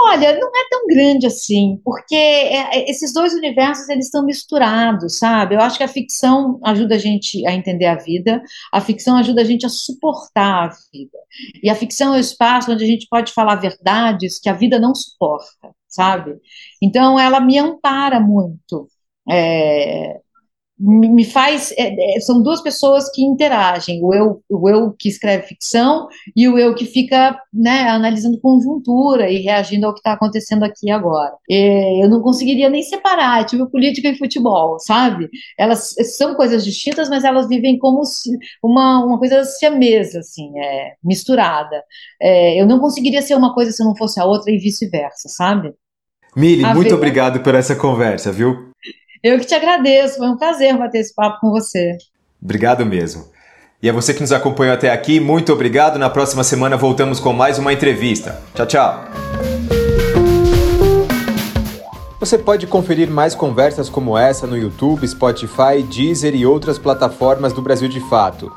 Olha, 0.00 0.38
não 0.38 0.48
é 0.48 0.68
tão 0.70 0.86
grande 0.86 1.26
assim, 1.26 1.80
porque 1.84 2.14
é, 2.14 2.78
é, 2.78 2.90
esses 2.90 3.12
dois 3.12 3.32
universos 3.34 3.88
eles 3.88 4.06
estão 4.06 4.24
misturados, 4.24 5.18
sabe? 5.18 5.56
Eu 5.56 5.60
acho 5.60 5.76
que 5.76 5.82
a 5.82 5.88
ficção 5.88 6.60
ajuda 6.64 6.94
a 6.94 6.98
gente 6.98 7.44
a 7.44 7.52
entender 7.52 7.86
a 7.86 7.96
vida, 7.96 8.40
a 8.72 8.80
ficção 8.80 9.16
ajuda 9.16 9.40
a 9.40 9.44
gente 9.44 9.66
a 9.66 9.68
suportar 9.68 10.66
a 10.66 10.68
vida. 10.92 11.18
E 11.62 11.68
a 11.68 11.74
ficção 11.74 12.14
é 12.14 12.18
o 12.18 12.20
espaço 12.20 12.70
onde 12.70 12.84
a 12.84 12.86
gente 12.86 13.08
pode 13.10 13.32
falar 13.32 13.56
verdades 13.56 14.38
que 14.38 14.48
a 14.48 14.52
vida 14.54 14.78
não 14.78 14.94
suporta, 14.94 15.74
sabe? 15.88 16.36
Então 16.80 17.18
ela 17.18 17.40
me 17.40 17.58
ampara 17.58 18.20
muito. 18.20 18.88
É, 19.28 20.20
me 20.78 21.24
faz. 21.24 21.72
É, 21.76 22.16
é, 22.16 22.20
são 22.20 22.42
duas 22.42 22.60
pessoas 22.60 23.10
que 23.10 23.22
interagem, 23.22 24.00
o 24.02 24.14
eu, 24.14 24.42
o 24.48 24.68
eu 24.68 24.94
que 24.96 25.08
escreve 25.08 25.46
ficção 25.48 26.06
e 26.36 26.48
o 26.48 26.56
eu 26.56 26.74
que 26.74 26.86
fica 26.86 27.36
né, 27.52 27.88
analisando 27.88 28.40
conjuntura 28.40 29.28
e 29.28 29.38
reagindo 29.38 29.86
ao 29.86 29.92
que 29.92 29.98
está 30.00 30.12
acontecendo 30.12 30.62
aqui 30.62 30.90
agora. 30.90 31.32
E 31.48 32.04
eu 32.04 32.08
não 32.08 32.20
conseguiria 32.20 32.70
nem 32.70 32.82
separar, 32.82 33.44
tipo 33.44 33.68
política 33.70 34.08
e 34.08 34.18
futebol, 34.18 34.78
sabe? 34.78 35.28
Elas 35.58 35.94
são 36.16 36.34
coisas 36.34 36.64
distintas, 36.64 37.08
mas 37.08 37.24
elas 37.24 37.48
vivem 37.48 37.78
como 37.78 38.02
uma, 38.62 39.04
uma 39.04 39.18
coisa 39.18 39.44
siamesa, 39.44 40.20
assim, 40.20 40.50
é, 40.58 40.92
misturada. 41.02 41.82
É, 42.20 42.60
eu 42.60 42.66
não 42.66 42.78
conseguiria 42.78 43.22
ser 43.22 43.34
uma 43.34 43.52
coisa 43.52 43.72
se 43.72 43.84
não 43.84 43.96
fosse 43.96 44.20
a 44.20 44.24
outra 44.24 44.52
e 44.52 44.58
vice-versa, 44.58 45.28
sabe? 45.28 45.72
Mili, 46.36 46.62
muito 46.74 46.94
obrigado 46.94 47.42
por 47.42 47.54
essa 47.54 47.74
conversa, 47.74 48.30
viu? 48.30 48.68
Eu 49.22 49.38
que 49.38 49.46
te 49.46 49.54
agradeço, 49.54 50.18
foi 50.18 50.28
um 50.28 50.36
prazer 50.36 50.76
bater 50.76 50.98
esse 50.98 51.14
papo 51.14 51.40
com 51.40 51.50
você. 51.50 51.96
Obrigado 52.40 52.86
mesmo. 52.86 53.26
E 53.82 53.88
a 53.88 53.92
você 53.92 54.12
que 54.12 54.20
nos 54.20 54.32
acompanhou 54.32 54.74
até 54.74 54.90
aqui, 54.90 55.20
muito 55.20 55.52
obrigado. 55.52 55.98
Na 55.98 56.10
próxima 56.10 56.44
semana 56.44 56.76
voltamos 56.76 57.20
com 57.20 57.32
mais 57.32 57.58
uma 57.58 57.72
entrevista. 57.72 58.40
Tchau, 58.54 58.66
tchau. 58.66 59.04
Você 62.20 62.36
pode 62.36 62.66
conferir 62.66 63.08
mais 63.08 63.34
conversas 63.34 63.88
como 63.88 64.18
essa 64.18 64.46
no 64.46 64.56
YouTube, 64.56 65.06
Spotify, 65.06 65.82
Deezer 65.88 66.34
e 66.34 66.44
outras 66.44 66.76
plataformas 66.78 67.52
do 67.52 67.62
Brasil 67.62 67.88
de 67.88 68.00
Fato. 68.08 68.52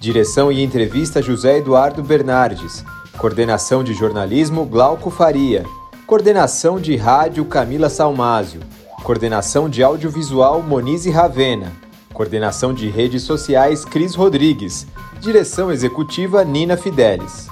Direção 0.00 0.50
e 0.50 0.62
entrevista 0.62 1.22
José 1.22 1.58
Eduardo 1.58 2.02
Bernardes. 2.02 2.84
Coordenação 3.18 3.82
de 3.82 3.94
jornalismo 3.94 4.64
Glauco 4.64 5.10
Faria. 5.10 5.64
Coordenação 6.06 6.78
de 6.78 6.94
rádio 6.94 7.44
Camila 7.44 7.88
Salmásio. 7.88 8.60
Coordenação 9.02 9.68
de 9.68 9.82
audiovisual 9.82 10.62
Monize 10.62 11.10
Ravena. 11.10 11.72
Coordenação 12.12 12.72
de 12.72 12.88
redes 12.88 13.24
sociais 13.24 13.84
Cris 13.84 14.14
Rodrigues. 14.14 14.86
Direção 15.18 15.68
executiva 15.72 16.44
Nina 16.44 16.76
Fidelis. 16.76 17.48